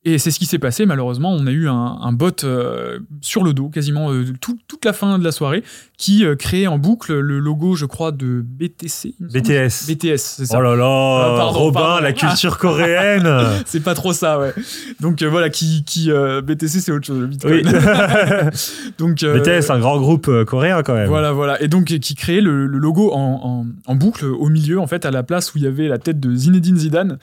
Et 0.05 0.17
c'est 0.17 0.31
ce 0.31 0.39
qui 0.39 0.45
s'est 0.45 0.59
passé, 0.59 0.85
malheureusement, 0.85 1.33
on 1.33 1.45
a 1.45 1.51
eu 1.51 1.67
un, 1.67 1.73
un 2.01 2.13
bot 2.13 2.31
euh, 2.45 2.99
sur 3.19 3.43
le 3.43 3.51
dos, 3.53 3.67
quasiment 3.67 4.13
euh, 4.13 4.23
tout- 4.39 4.57
toute 4.65 4.85
la 4.85 4.93
fin 4.93 5.19
de 5.19 5.23
la 5.25 5.33
soirée, 5.33 5.61
qui 5.97 6.23
euh, 6.23 6.37
créait 6.37 6.67
en 6.67 6.77
boucle 6.77 7.19
le 7.19 7.39
logo, 7.39 7.75
je 7.75 7.85
crois, 7.85 8.13
de 8.13 8.41
BTC. 8.41 9.15
BTS. 9.19 9.87
BTS, 9.89 10.17
c'est 10.17 10.45
ça. 10.45 10.57
Oh 10.57 10.61
là 10.61 10.77
là, 10.77 10.85
Ah, 10.85 11.33
pardon, 11.37 11.59
Robin, 11.59 11.79
pardon. 11.81 12.01
la 12.03 12.13
culture 12.13 12.57
coréenne. 12.57 13.29
C'est 13.65 13.83
pas 13.83 13.93
trop 13.93 14.13
ça, 14.13 14.39
ouais. 14.39 14.53
Donc 15.01 15.21
voilà, 15.21 15.49
qui, 15.49 15.83
qui 15.83 16.09
BTC, 16.09 16.79
c'est 16.79 16.91
autre 16.93 17.05
chose, 17.05 17.19
le 17.19 17.27
Bitcoin. 17.27 17.67
oui. 17.67 17.73
Donc, 18.97 19.17
BTS, 19.25 19.69
un 19.69 19.79
grand 19.79 19.99
groupe 19.99 20.31
coréen 20.45 20.81
quand 20.81 20.93
même. 20.95 21.07
Voilà, 21.09 21.33
voilà. 21.33 21.61
Et 21.61 21.67
donc, 21.67 21.85
qui 21.87 22.15
créait 22.15 22.39
le, 22.41 22.67
le 22.67 22.77
logo 22.77 23.11
en, 23.11 23.41
en- 23.43 23.65
en 23.91 23.95
boucle 23.95 24.25
au 24.25 24.47
milieu, 24.47 24.79
en 24.79 24.87
fait, 24.87 25.05
à 25.05 25.11
la 25.11 25.23
place 25.23 25.53
où 25.53 25.57
il 25.57 25.65
y 25.65 25.67
avait 25.67 25.89
la 25.89 25.97
tête 25.97 26.21
de 26.21 26.33
Zinedine 26.33 26.77
Zidane. 26.77 27.17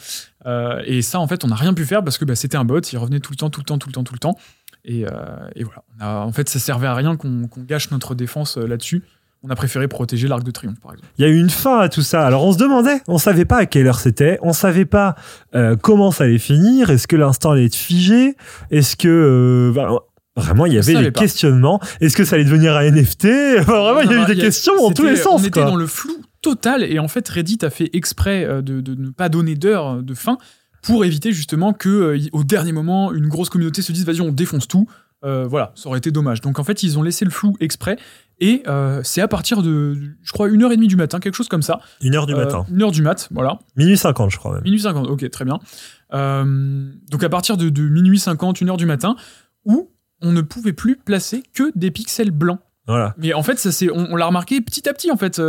Euh, 0.47 0.81
et 0.87 1.03
ça, 1.03 1.19
en 1.21 1.26
fait, 1.26 1.45
on 1.45 1.49
n'a 1.49 1.57
rien 1.57 1.75
pu 1.75 1.85
faire 1.85 2.03
parce 2.05 2.19
que 2.19 2.25
bah, 2.25 2.35
c'était 2.37 2.57
un 2.57 2.65
bot, 2.65 2.81
il 2.81 2.97
revenait 2.99 3.21
tout 3.21 3.33
le 3.33 3.37
temps, 3.37 3.50
tout 3.50 3.61
le 3.61 3.65
temps, 3.65 3.79
tout 3.79 3.88
le 3.88 3.93
temps, 3.95 4.05
tout 4.05 4.15
le 4.15 4.19
temps. 4.21 4.37
Et, 4.85 5.05
euh, 5.05 5.11
et 5.57 5.65
voilà. 5.65 5.83
On 5.99 6.05
a- 6.05 6.25
en 6.25 6.33
fait, 6.33 6.49
ça 6.49 6.59
servait 6.61 6.87
à 6.87 6.95
rien 6.95 7.17
qu'on 7.17 7.49
qu'on 7.49 7.62
gâche 7.62 7.91
notre 7.91 8.15
défense 8.15 8.57
euh, 8.57 8.67
là-dessus. 8.67 9.03
On 9.43 9.50
a 9.50 9.55
préféré 9.57 9.87
protéger 9.87 10.29
l'Arc 10.29 10.43
de 10.45 10.50
Triomphe, 10.50 10.81
par 10.81 10.93
exemple. 10.93 11.09
Il 11.19 11.23
y 11.23 11.29
a 11.29 11.31
eu 11.31 11.38
une 11.38 11.50
fin 11.50 11.79
à 11.81 11.88
tout 11.88 12.03
ça. 12.03 12.26
Alors 12.26 12.45
on 12.45 12.53
se 12.53 12.59
demandait, 12.59 13.00
on 13.07 13.19
savait 13.19 13.45
pas 13.45 13.59
à 13.59 13.67
quelle 13.67 13.87
heure 13.87 13.99
c'était, 14.00 14.38
on 14.43 14.53
savait 14.53 14.87
pas 14.87 15.15
euh, 15.55 15.76
comment 15.76 16.11
ça 16.11 16.25
allait 16.25 16.38
finir. 16.38 16.91
Est-ce 16.91 17.07
que 17.07 17.17
l'instant 17.17 17.50
allait 17.53 17.67
être 17.67 17.75
figé? 17.76 18.35
Est-ce 18.71 18.97
que 18.97 19.71
voilà, 19.75 19.99
vraiment 20.37 20.67
il 20.67 20.73
y 20.73 20.79
avait 20.79 21.11
pas. 21.12 21.21
questionnements? 21.21 21.81
Est-ce 22.00 22.17
que 22.17 22.25
ça 22.25 22.37
allait 22.37 22.45
devenir 22.45 22.75
un 22.76 22.91
NFT 22.91 23.26
Vraiment, 23.67 24.00
il 24.00 24.11
y 24.11 24.15
a 24.15 24.23
eu 24.23 24.26
des 24.26 24.37
questions 24.41 24.75
dans 24.76 24.91
tous 24.93 25.05
les 25.05 25.17
sens. 25.17 25.41
On 25.43 25.45
était 25.45 25.50
quoi. 25.61 25.65
dans 25.65 25.76
le 25.76 25.87
flou 25.87 26.17
total 26.50 26.83
et 26.85 26.99
en 27.00 27.09
fait 27.09 27.29
Reddit 27.29 27.59
a 27.62 27.71
fait 27.71 27.91
exprès 27.93 28.45
euh, 28.45 28.62
de, 28.62 28.81
de 28.81 28.95
ne 28.95 29.11
pas 29.11 29.29
donner 29.29 29.57
d'heure 29.57 30.03
de 30.03 30.15
fin 30.15 30.38
pour 30.83 31.05
éviter 31.05 31.33
justement 31.33 31.73
que 31.73 31.88
euh, 31.88 32.19
au 32.33 32.45
dernier 32.45 32.71
moment 32.73 33.12
une 33.12 33.26
grosse 33.26 33.49
communauté 33.49 33.83
se 33.83 33.91
dise 33.93 34.05
vas-y 34.07 34.21
on 34.21 34.31
défonce 34.33 34.69
tout. 34.69 34.87
Euh, 35.25 35.47
voilà, 35.49 35.73
ça 35.75 35.88
aurait 35.88 35.99
été 35.99 36.11
dommage. 36.12 36.41
Donc 36.43 36.59
en 36.61 36.65
fait 36.65 36.83
ils 36.85 36.99
ont 36.99 37.03
laissé 37.03 37.25
le 37.25 37.31
flou 37.33 37.57
exprès 37.59 37.97
et 38.38 38.62
euh, 38.69 39.00
c'est 39.03 39.21
à 39.23 39.26
partir 39.29 39.62
de 39.62 39.97
je 40.23 40.33
crois 40.33 40.49
une 40.49 40.62
heure 40.62 40.71
et 40.71 40.76
demie 40.76 40.87
du 40.87 40.95
matin 40.97 41.19
quelque 41.19 41.35
chose 41.35 41.49
comme 41.49 41.62
ça. 41.62 41.81
Une 42.03 42.15
heure 42.15 42.26
du 42.26 42.35
Euh, 42.35 42.45
matin, 42.45 42.65
Une 42.71 42.83
heure 42.83 42.93
du 42.93 43.03
mat, 43.03 43.29
voilà. 43.33 43.59
minuit 43.76 43.97
50 43.97 44.31
je 44.31 44.37
crois 44.37 44.55
même. 44.55 44.62
Minuit 44.62 44.81
50, 44.81 45.09
ok, 45.09 45.29
très 45.31 45.45
bien. 45.45 45.59
Euh, 46.15 46.91
donc 47.11 47.25
à 47.25 47.29
partir 47.29 47.57
de, 47.57 47.69
de 47.71 47.83
minuit 47.88 48.19
50, 48.21 48.61
une 48.61 48.69
heure 48.71 48.76
du 48.76 48.87
matin, 48.87 49.17
où 49.65 49.91
on 50.23 50.33
ne 50.33 50.43
pouvait 50.43 50.73
plus 50.75 50.97
placer 50.97 51.43
que 51.55 51.73
des 51.75 51.91
pixels 51.91 52.31
blancs. 52.31 52.61
Voilà. 52.87 53.15
Mais 53.19 53.35
en 53.35 53.43
fait, 53.43 53.59
ça 53.59 53.73
c'est, 53.73 53.91
on, 53.91 54.12
on 54.12 54.17
l'a 54.17 54.26
remarqué 54.26 54.61
petit 54.61 54.88
à 54.88 54.93
petit 54.93 55.11
en 55.11 55.17
fait. 55.17 55.41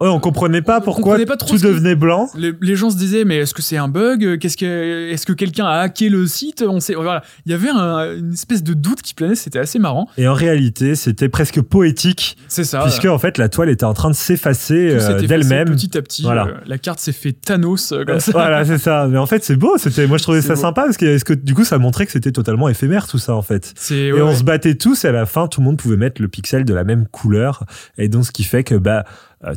Ouais, 0.00 0.08
on 0.08 0.18
comprenait 0.18 0.60
pas 0.60 0.78
On 0.78 0.80
pourquoi 0.82 1.02
comprenait 1.12 1.24
pas 1.24 1.36
trop 1.36 1.56
tout 1.56 1.62
devenait 1.62 1.94
blanc. 1.94 2.28
les, 2.36 2.52
les 2.60 2.74
gens 2.74 2.90
se 2.90 2.96
disaient 2.96 3.24
mais 3.24 3.36
est-ce 3.36 3.54
que 3.54 3.62
c'est 3.62 3.76
un 3.76 3.86
bug? 3.86 4.38
Qu'est-ce 4.38 4.56
que, 4.56 5.10
est-ce 5.12 5.24
que 5.24 5.32
quelqu'un 5.32 5.66
a 5.66 5.78
hacké 5.78 6.08
le 6.08 6.26
site? 6.26 6.64
On 6.68 6.80
sait, 6.80 6.94
voilà, 6.94 7.22
il 7.46 7.52
y 7.52 7.54
avait 7.54 7.68
un- 7.68 8.16
une 8.18 8.32
espèce 8.32 8.64
de 8.64 8.74
doute 8.74 9.02
qui 9.02 9.14
planait. 9.14 9.36
C'était 9.36 9.60
assez 9.60 9.78
marrant. 9.78 10.08
Et 10.18 10.26
en 10.26 10.34
réalité, 10.34 10.96
c'était 10.96 11.28
presque 11.28 11.60
poétique, 11.62 12.36
C'est 12.48 12.64
ça. 12.64 12.82
puisque 12.82 13.04
en 13.04 13.18
fait, 13.18 13.38
la 13.38 13.48
toile 13.48 13.68
était 13.70 13.84
en 13.84 13.94
train 13.94 14.10
de 14.10 14.16
s'effacer 14.16 14.90
euh, 15.00 15.20
d'elle-même. 15.22 15.70
petit 15.70 15.96
à 15.96 16.02
petit. 16.02 16.22
Voilà. 16.22 16.46
euh, 16.48 16.54
la 16.66 16.78
carte 16.78 16.98
s'est 16.98 17.12
fait 17.12 17.32
Thanos 17.32 17.92
euh, 17.92 18.04
comme 18.04 18.18
ça. 18.20 18.32
voilà, 18.32 18.64
c'est 18.64 18.78
ça. 18.78 19.06
Mais 19.08 19.18
en 19.18 19.26
fait, 19.26 19.44
c'est 19.44 19.56
beau. 19.56 19.78
C'était, 19.78 20.08
moi, 20.08 20.18
je 20.18 20.24
trouvais 20.24 20.42
ça 20.42 20.54
beau. 20.54 20.60
sympa 20.60 20.82
parce 20.86 20.96
que, 20.96 21.34
du 21.34 21.54
coup, 21.54 21.64
ça 21.64 21.78
montrait 21.78 22.04
que 22.06 22.12
c'était 22.12 22.32
totalement 22.32 22.68
éphémère 22.68 23.06
tout 23.06 23.18
ça 23.18 23.34
en 23.36 23.42
fait. 23.42 23.72
Et 23.92 24.12
ouais, 24.12 24.20
on 24.22 24.28
ouais. 24.30 24.34
se 24.34 24.42
battait 24.42 24.74
tous 24.74 25.04
et 25.04 25.08
à 25.08 25.12
la 25.12 25.24
fin, 25.24 25.46
tout 25.46 25.60
le 25.60 25.66
monde 25.66 25.76
pouvait 25.76 25.96
mettre 25.96 26.20
le 26.20 26.26
pixel 26.26 26.64
de 26.64 26.74
la 26.74 26.82
même 26.82 27.06
couleur. 27.06 27.64
Et 27.96 28.08
donc, 28.08 28.26
ce 28.26 28.32
qui 28.32 28.42
fait 28.42 28.64
que 28.64 28.74
bah 28.74 29.04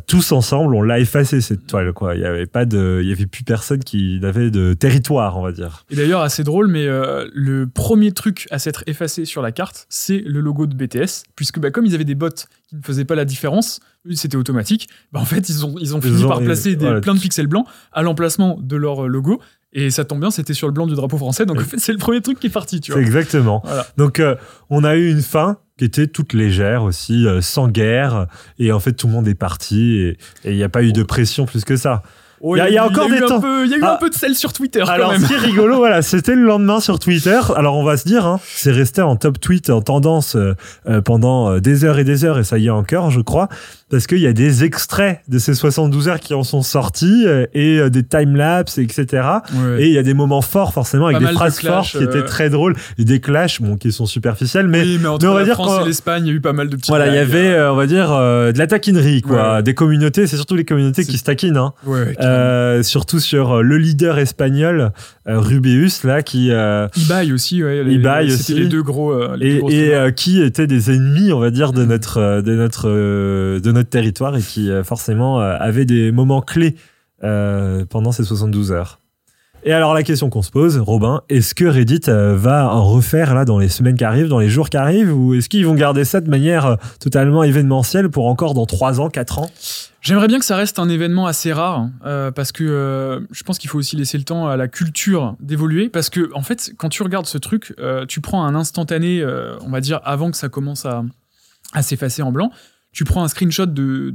tous 0.06 0.32
ensemble, 0.32 0.74
on 0.74 0.82
l'a 0.82 0.98
effacé 1.00 1.40
cette 1.40 1.66
toile. 1.66 1.92
Quoi. 1.92 2.14
Il 2.14 2.20
y 2.20 2.24
avait 2.24 2.46
pas 2.46 2.64
de, 2.64 3.00
il 3.02 3.08
y 3.08 3.12
avait 3.12 3.26
plus 3.26 3.44
personne 3.44 3.78
qui 3.82 4.18
n'avait 4.20 4.50
de 4.50 4.74
territoire, 4.74 5.38
on 5.38 5.42
va 5.42 5.52
dire. 5.52 5.84
Et 5.90 5.96
d'ailleurs, 5.96 6.20
assez 6.20 6.44
drôle, 6.44 6.68
mais 6.68 6.86
euh, 6.86 7.28
le 7.32 7.66
premier 7.66 8.12
truc 8.12 8.46
à 8.50 8.58
s'être 8.58 8.84
effacé 8.86 9.24
sur 9.24 9.42
la 9.42 9.52
carte, 9.52 9.86
c'est 9.88 10.18
le 10.24 10.40
logo 10.40 10.66
de 10.66 10.74
BTS, 10.74 11.22
puisque 11.36 11.58
bah, 11.58 11.70
comme 11.70 11.86
ils 11.86 11.94
avaient 11.94 12.04
des 12.04 12.14
bots 12.14 12.28
qui 12.68 12.76
ne 12.76 12.82
faisaient 12.82 13.04
pas 13.06 13.14
la 13.14 13.24
différence, 13.24 13.80
c'était 14.14 14.36
automatique. 14.36 14.88
Bah, 15.12 15.20
en 15.20 15.24
fait, 15.24 15.48
ils 15.48 15.64
ont, 15.64 15.74
ils 15.80 15.94
ont 15.94 15.98
Ils 16.00 16.10
fini 16.10 16.24
ont- 16.24 16.28
par 16.28 16.40
placer 16.40 16.76
des, 16.76 16.84
voilà. 16.84 17.00
plein 17.00 17.14
de 17.14 17.20
pixels 17.20 17.46
blancs 17.46 17.66
à 17.92 18.02
l'emplacement 18.02 18.58
de 18.60 18.76
leur 18.76 19.04
euh, 19.04 19.08
logo. 19.08 19.40
Et 19.72 19.90
ça 19.90 20.04
tombe 20.04 20.20
bien, 20.20 20.30
c'était 20.30 20.54
sur 20.54 20.66
le 20.66 20.72
blanc 20.72 20.86
du 20.86 20.94
drapeau 20.94 21.18
français, 21.18 21.44
donc 21.44 21.58
en 21.58 21.64
fait, 21.64 21.78
c'est 21.78 21.92
le 21.92 21.98
premier 21.98 22.22
truc 22.22 22.40
qui 22.40 22.46
est 22.46 22.50
parti, 22.50 22.80
tu 22.80 22.92
vois. 22.92 23.00
exactement. 23.02 23.60
Voilà. 23.64 23.86
Donc, 23.96 24.18
euh, 24.18 24.34
on 24.70 24.82
a 24.82 24.96
eu 24.96 25.10
une 25.10 25.22
fin 25.22 25.58
qui 25.76 25.84
était 25.84 26.06
toute 26.06 26.32
légère 26.32 26.82
aussi, 26.82 27.26
euh, 27.26 27.40
sans 27.40 27.68
guerre. 27.68 28.26
Et 28.58 28.72
en 28.72 28.80
fait, 28.80 28.92
tout 28.94 29.06
le 29.06 29.12
monde 29.12 29.28
est 29.28 29.34
parti 29.34 30.00
et 30.00 30.16
il 30.44 30.56
n'y 30.56 30.64
a 30.64 30.68
pas 30.68 30.82
eu 30.82 30.92
de 30.92 31.02
pression 31.02 31.46
plus 31.46 31.64
que 31.64 31.76
ça. 31.76 32.02
Oh, 32.40 32.54
Il 32.56 32.58
y 32.58 32.62
a- 32.62 32.68
il 32.68 32.74
y 32.74 32.78
a 32.78 32.84
encore 32.86 33.08
des 33.08 33.20
temps. 33.20 33.40
peu- 33.40 33.64
Il 33.64 33.70
y 33.70 33.74
a 33.74 33.78
eu 33.78 33.82
Ah. 33.82 33.94
un 33.94 33.96
peu 33.96 34.10
de 34.10 34.14
sel 34.14 34.34
sur 34.34 34.52
Twitter 34.52 34.82
Alors, 34.86 35.08
quand 35.08 35.12
même. 35.12 35.22
ce 35.22 35.26
qui 35.28 35.34
est 35.34 35.38
rigolo, 35.38 35.76
voilà, 35.78 36.02
c'était 36.02 36.34
le 36.34 36.42
lendemain 36.42 36.80
sur 36.80 36.98
Twitter. 36.98 37.38
Alors, 37.56 37.76
on 37.76 37.84
va 37.84 37.96
se 37.96 38.06
dire, 38.06 38.26
hein, 38.26 38.40
c'est 38.44 38.70
resté 38.72 39.02
en 39.02 39.16
top 39.16 39.40
tweet, 39.40 39.70
en 39.70 39.80
tendance 39.82 40.36
euh, 40.36 40.54
euh, 40.88 41.00
pendant 41.00 41.50
euh, 41.50 41.60
des 41.60 41.84
heures 41.84 41.98
et 41.98 42.04
des 42.04 42.24
heures, 42.24 42.38
et 42.38 42.44
ça 42.44 42.58
y 42.58 42.66
est 42.66 42.70
encore, 42.70 43.10
je 43.10 43.20
crois, 43.20 43.48
parce 43.90 44.06
qu'il 44.06 44.18
y 44.18 44.26
a 44.26 44.32
des 44.32 44.64
extraits 44.64 45.20
de 45.28 45.38
ces 45.38 45.54
72 45.54 46.08
heures 46.08 46.20
qui 46.20 46.34
en 46.34 46.44
sont 46.44 46.62
sortis, 46.62 47.24
et 47.54 47.78
euh, 47.80 47.90
des 47.90 48.02
timelapses, 48.04 48.78
etc. 48.78 49.06
Ouais. 49.54 49.82
Et 49.82 49.86
il 49.88 49.92
y 49.94 49.98
a 49.98 50.02
des 50.02 50.14
moments 50.14 50.42
forts, 50.42 50.72
forcément, 50.72 51.06
avec 51.06 51.18
Pas 51.18 51.24
des 51.26 51.30
de 51.32 51.36
phrases 51.36 51.60
fortes 51.60 51.90
qui 51.90 52.02
étaient 52.04 52.24
très 52.24 52.50
drôles, 52.50 52.74
et 52.98 53.04
des 53.04 53.20
clashs, 53.20 53.60
bon, 53.60 53.76
qui 53.76 53.90
sont 53.92 54.06
superficiels, 54.06 54.68
mais 54.68 54.82
oui, 54.82 54.98
mais 55.00 55.08
entre 55.08 55.24
mais 55.26 55.30
on 55.30 55.34
va 55.34 55.40
la 55.40 55.44
dire 55.46 55.54
France 55.54 55.80
et 55.82 55.86
l'Espagne, 55.88 56.24
il 56.26 56.28
y 56.28 56.32
a 56.32 56.34
eu 56.34 56.40
pas 56.40 56.52
mal 56.52 56.68
de 56.68 56.76
petits. 56.76 56.90
voilà, 56.90 57.08
il 57.08 57.14
y 57.14 57.18
avait, 57.18 57.48
euh, 57.50 57.72
on 57.72 57.76
va 57.76 57.86
dire, 57.86 58.08
de 58.10 58.56
la 58.58 58.66
taquinerie, 58.66 59.22
quoi. 59.22 59.54
Ouais. 59.56 59.62
Des 59.62 59.74
communautés, 59.74 60.26
c'est 60.26 60.36
surtout 60.36 60.54
les 60.54 60.64
communautés 60.64 61.04
qui 61.04 61.18
se 61.18 61.24
taquinent, 61.24 61.56
hein. 61.56 61.72
Ouais, 61.84 62.00
ouais, 62.00 62.16
Euh, 62.28 62.82
surtout 62.82 63.18
sur 63.20 63.52
euh, 63.56 63.62
le 63.62 63.78
leader 63.78 64.18
espagnol, 64.18 64.92
euh, 65.28 65.38
Rubeus, 65.40 66.04
là, 66.04 66.22
qui. 66.22 66.50
euh, 66.50 66.86
Ibai 66.96 67.32
aussi, 67.32 67.62
ouais. 67.64 67.82
les- 67.84 67.94
Ibai 67.94 68.26
aussi. 68.32 68.54
les 68.54 68.66
deux 68.68 68.82
gros. 68.82 69.12
euh, 69.12 69.36
les 69.36 69.60
et 69.68 69.94
euh, 69.94 70.10
qui 70.10 70.42
étaient 70.42 70.66
des 70.66 70.90
ennemis, 70.90 71.32
on 71.32 71.40
va 71.40 71.50
dire, 71.50 71.72
de 71.72 71.84
notre, 71.84 72.18
euh, 72.18 72.42
de 72.42 72.54
notre, 72.54 72.88
de 72.88 73.72
notre 73.72 73.88
territoire 73.90 74.36
et 74.36 74.40
qui, 74.42 74.70
forcément, 74.84 75.38
avaient 75.40 75.84
des 75.86 76.12
moments 76.12 76.40
clés 76.42 76.76
pendant 77.20 78.12
ces 78.12 78.24
72 78.24 78.72
heures. 78.72 79.00
Et 79.64 79.72
alors, 79.72 79.92
la 79.92 80.04
question 80.04 80.30
qu'on 80.30 80.42
se 80.42 80.52
pose, 80.52 80.78
Robin, 80.78 81.22
est-ce 81.28 81.52
que 81.52 81.64
Reddit 81.64 82.02
euh, 82.08 82.36
va 82.36 82.72
en 82.72 82.84
refaire 82.84 83.34
là 83.34 83.44
dans 83.44 83.58
les 83.58 83.68
semaines 83.68 83.96
qui 83.96 84.04
arrivent, 84.04 84.28
dans 84.28 84.38
les 84.38 84.48
jours 84.48 84.70
qui 84.70 84.76
arrivent, 84.76 85.12
ou 85.12 85.34
est-ce 85.34 85.48
qu'ils 85.48 85.66
vont 85.66 85.74
garder 85.74 86.04
ça 86.04 86.20
de 86.20 86.30
manière 86.30 86.66
euh, 86.66 86.76
totalement 87.00 87.42
événementielle 87.42 88.08
pour 88.08 88.28
encore 88.28 88.54
dans 88.54 88.66
3 88.66 89.00
ans, 89.00 89.10
4 89.10 89.40
ans? 89.40 89.50
J'aimerais 90.00 90.28
bien 90.28 90.38
que 90.38 90.44
ça 90.44 90.54
reste 90.54 90.78
un 90.78 90.88
événement 90.88 91.26
assez 91.26 91.52
rare, 91.52 91.88
euh, 92.06 92.30
parce 92.30 92.52
que 92.52 93.26
je 93.32 93.42
pense 93.42 93.58
qu'il 93.58 93.68
faut 93.68 93.78
aussi 93.78 93.96
laisser 93.96 94.16
le 94.16 94.22
temps 94.22 94.46
à 94.46 94.56
la 94.56 94.68
culture 94.68 95.34
d'évoluer, 95.40 95.88
parce 95.88 96.08
que 96.08 96.30
en 96.34 96.42
fait, 96.42 96.72
quand 96.78 96.88
tu 96.88 97.02
regardes 97.02 97.26
ce 97.26 97.36
truc, 97.36 97.74
tu 98.06 98.20
prends 98.20 98.44
un 98.44 98.54
instantané, 98.54 99.26
on 99.60 99.70
va 99.70 99.80
dire 99.80 100.00
avant 100.04 100.30
que 100.30 100.36
ça 100.36 100.48
commence 100.48 100.86
à, 100.86 101.02
s'effacer 101.82 102.22
en 102.22 102.30
blanc, 102.30 102.52
tu 102.92 103.04
prends 103.04 103.24
un 103.24 103.28
screenshot 103.28 103.66
de, 103.66 104.14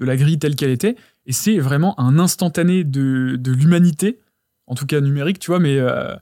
la 0.00 0.16
grille 0.16 0.40
telle 0.40 0.56
qu'elle 0.56 0.70
était, 0.70 0.96
et 1.26 1.32
c'est 1.32 1.58
vraiment 1.58 1.98
un 2.00 2.18
instantané 2.18 2.82
de 2.82 3.52
l'humanité, 3.52 4.18
en 4.66 4.74
tout 4.74 4.86
cas 4.86 5.00
numérique, 5.00 5.38
tu 5.38 5.50
vois, 5.50 5.60
mais 5.60 5.78
euh, 5.78 6.14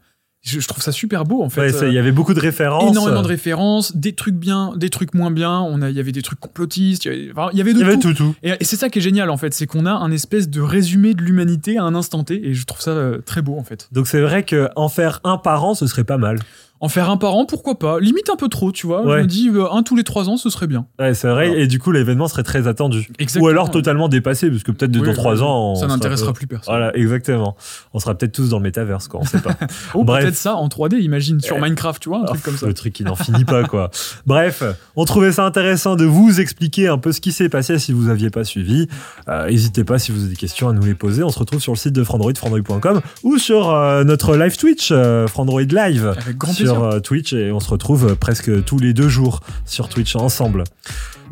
je, 0.43 0.59
je 0.59 0.67
trouve 0.67 0.83
ça 0.83 0.91
super 0.91 1.25
beau 1.25 1.43
en 1.43 1.49
fait. 1.49 1.71
Ouais, 1.73 1.89
Il 1.89 1.95
y 1.95 1.99
avait 1.99 2.11
beaucoup 2.11 2.35
de 2.35 2.41
références. 2.41 2.91
énormément 2.91 3.23
de 3.23 3.29
références, 3.29 3.97
des 3.97 4.13
trucs 4.13 4.35
bien, 4.35 4.73
des 4.77 4.91
trucs 4.91 5.15
moins 5.15 5.31
bien. 5.31 5.61
On 5.61 5.83
a, 5.83 5.91
il 5.91 5.97
y 5.97 6.01
avait 6.01 6.11
des 6.13 6.23
trucs 6.23 6.41
complotistes. 6.41 7.05
Il 7.05 7.13
y 7.13 7.15
avait, 7.15 7.31
enfin, 7.31 7.51
il 7.53 7.59
y 7.59 7.61
avait 7.61 7.73
de 7.75 7.79
y 7.79 7.85
avait 7.85 7.99
tout. 7.99 8.13
tout, 8.13 8.15
tout. 8.15 8.35
Et, 8.43 8.51
et 8.59 8.65
c'est 8.65 8.77
ça 8.77 8.89
qui 8.89 8.99
est 8.99 9.03
génial 9.03 9.31
en 9.31 9.37
fait, 9.37 9.55
c'est 9.55 9.67
qu'on 9.67 9.87
a 9.87 9.93
un 9.93 10.11
espèce 10.11 10.49
de 10.49 10.61
résumé 10.61 11.15
de 11.15 11.23
l'humanité 11.23 11.79
à 11.79 11.85
un 11.85 11.95
instant 11.95 12.25
T, 12.25 12.45
et 12.49 12.55
je 12.55 12.67
trouve 12.67 12.81
ça 12.81 12.91
euh, 12.91 13.19
très 13.19 13.43
beau 13.43 13.57
en 13.57 13.63
fait. 13.65 13.89
Donc 13.93 14.09
c'est 14.09 14.21
vrai 14.21 14.45
qu'en 14.45 14.89
faire 14.89 15.21
un 15.23 15.39
par 15.39 15.65
an, 15.65 15.75
ce 15.75 15.87
serait 15.87 16.05
pas 16.05 16.19
mal. 16.19 16.39
En 16.83 16.89
faire 16.89 17.09
un 17.11 17.17
par 17.17 17.35
an, 17.37 17.47
pourquoi 17.47 17.79
pas 17.79 18.01
Limite 18.01 18.29
un 18.29 18.37
peu 18.37 18.49
trop, 18.49 18.73
tu 18.73 18.87
vois. 18.89 19.03
Ouais. 19.07 19.19
Je 19.19 19.23
me 19.23 19.27
dis 19.29 19.49
euh, 19.49 19.71
un 19.73 19.83
tous 19.85 19.95
les 19.97 20.03
trois 20.03 20.29
ans, 20.29 20.37
ce 20.37 20.51
serait 20.51 20.67
bien. 20.67 20.85
Ouais, 20.99 21.15
c'est 21.15 21.29
vrai. 21.29 21.45
Alors. 21.47 21.57
Et 21.57 21.67
du 21.69 21.79
coup, 21.79 21.93
l'événement 21.93 22.27
serait 22.29 22.43
très 22.43 22.67
attendu. 22.67 23.09
Exactement. 23.21 23.45
Ou 23.45 23.49
alors 23.49 23.71
totalement 23.71 24.09
dépassé, 24.09 24.51
parce 24.51 24.65
que 24.65 24.73
peut-être 24.73 24.91
de 24.91 24.99
Oui, 24.99 25.07
dans 25.07 25.13
trois 25.15 25.43
ans, 25.45 25.71
on 25.71 25.75
ça 25.77 25.83
sera 25.83 25.95
n'intéressera 25.95 26.33
peu- 26.33 26.39
plus 26.39 26.47
personne. 26.49 26.75
Voilà, 26.75 26.95
exactement. 26.97 27.57
On 27.95 28.01
sera 28.01 28.15
peut-être 28.17 28.33
tous 28.33 28.49
dans 28.49 28.57
le 28.59 28.65
métaverse, 28.65 29.07
quoi. 29.07 29.21
On 29.21 29.25
sait 29.25 29.39
pas. 29.41 29.53
Oh, 29.95 30.03
Bref. 30.05 30.25
peut-être 30.25 30.35
ça 30.37 30.57
en 30.57 30.67
3D, 30.69 30.99
imagine 31.01 31.41
sur. 31.41 31.59
Minecraft, 31.61 32.03
tu 32.03 32.09
vois, 32.09 32.23
un 32.23 32.25
truc 32.25 32.41
Oh, 32.43 32.45
comme 32.47 32.57
ça. 32.57 32.67
Le 32.67 32.75
truc 32.75 32.93
qui 32.95 33.05
n'en 33.05 33.15
finit 33.15 33.45
pas, 33.45 33.63
quoi. 33.63 33.91
Bref, 34.27 34.65
on 34.97 35.05
trouvait 35.05 35.31
ça 35.33 35.45
intéressant 35.47 35.95
de 35.95 36.05
vous 36.05 36.41
expliquer 36.41 36.89
un 36.89 36.99
peu 36.99 37.13
ce 37.13 37.21
qui 37.21 37.31
s'est 37.31 37.49
passé 37.49 37.79
si 37.79 37.93
vous 37.93 38.09
aviez 38.09 38.31
pas 38.31 38.43
suivi. 38.43 38.89
Euh, 39.29 39.47
N'hésitez 39.49 39.85
pas, 39.85 40.01
si 40.01 40.11
vous 40.11 40.21
avez 40.23 40.31
des 40.31 40.37
questions, 40.37 40.69
à 40.69 40.73
nous 40.73 40.83
les 40.83 40.95
poser. 40.97 41.23
On 41.23 41.31
se 41.31 41.39
retrouve 41.39 41.61
sur 41.61 41.73
le 41.73 41.79
site 41.79 41.93
de 41.93 42.03
Frandroid, 42.03 42.33
frandroid.com, 42.35 43.01
ou 43.23 43.39
sur 43.39 43.71
euh, 43.71 44.03
notre 44.03 44.37
live 44.37 44.57
Twitch, 44.57 44.93
Frandroid 45.29 45.61
Live. 45.63 46.15
Avec 46.19 46.37
grand 46.39 46.53
plaisir. 46.53 46.72
Euh, 46.81 47.01
Twitch 47.01 47.33
et 47.33 47.53
on 47.53 47.61
se 47.61 47.69
retrouve 47.69 48.13
euh, 48.13 48.15
presque 48.15 48.65
tous 48.65 48.79
les 48.79 48.93
deux 48.95 49.09
jours 49.09 49.41
sur 49.65 49.89
Twitch 49.89 50.17
ensemble. 50.17 50.65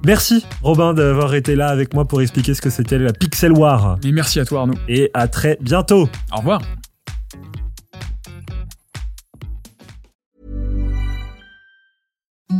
Merci 0.05 0.45
Robin 0.63 0.95
d'avoir 0.95 1.35
été 1.35 1.55
là 1.57 1.69
avec 1.69 1.93
moi 1.95 2.05
pour 2.07 2.23
expliquer 2.23 2.55
ce 2.55 2.63
que 2.63 2.71
c'était 2.71 2.99
la 2.99 3.13
Pixel 3.13 3.53
War 3.53 3.99
Et 4.03 4.13
merci 4.13 4.41
à 4.41 4.45
toi 4.45 4.61
Arnaud. 4.61 4.75
et 4.89 5.11
à 5.15 5.29
très 5.29 5.59
bientôt. 5.61 6.09
Au 6.35 6.39
revoir. 6.39 6.61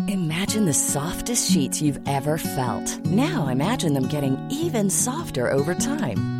Imagine 0.09 0.67
the 0.67 0.73
softest 0.75 1.51
sheets 1.51 1.81
you've 1.83 1.99
ever 2.07 2.39
felt. 2.39 3.05
Now 3.07 3.49
imagine 3.49 3.95
them 3.95 4.07
getting 4.09 4.37
even 4.51 4.89
softer 4.91 5.51
over 5.51 5.75
time. 5.75 6.40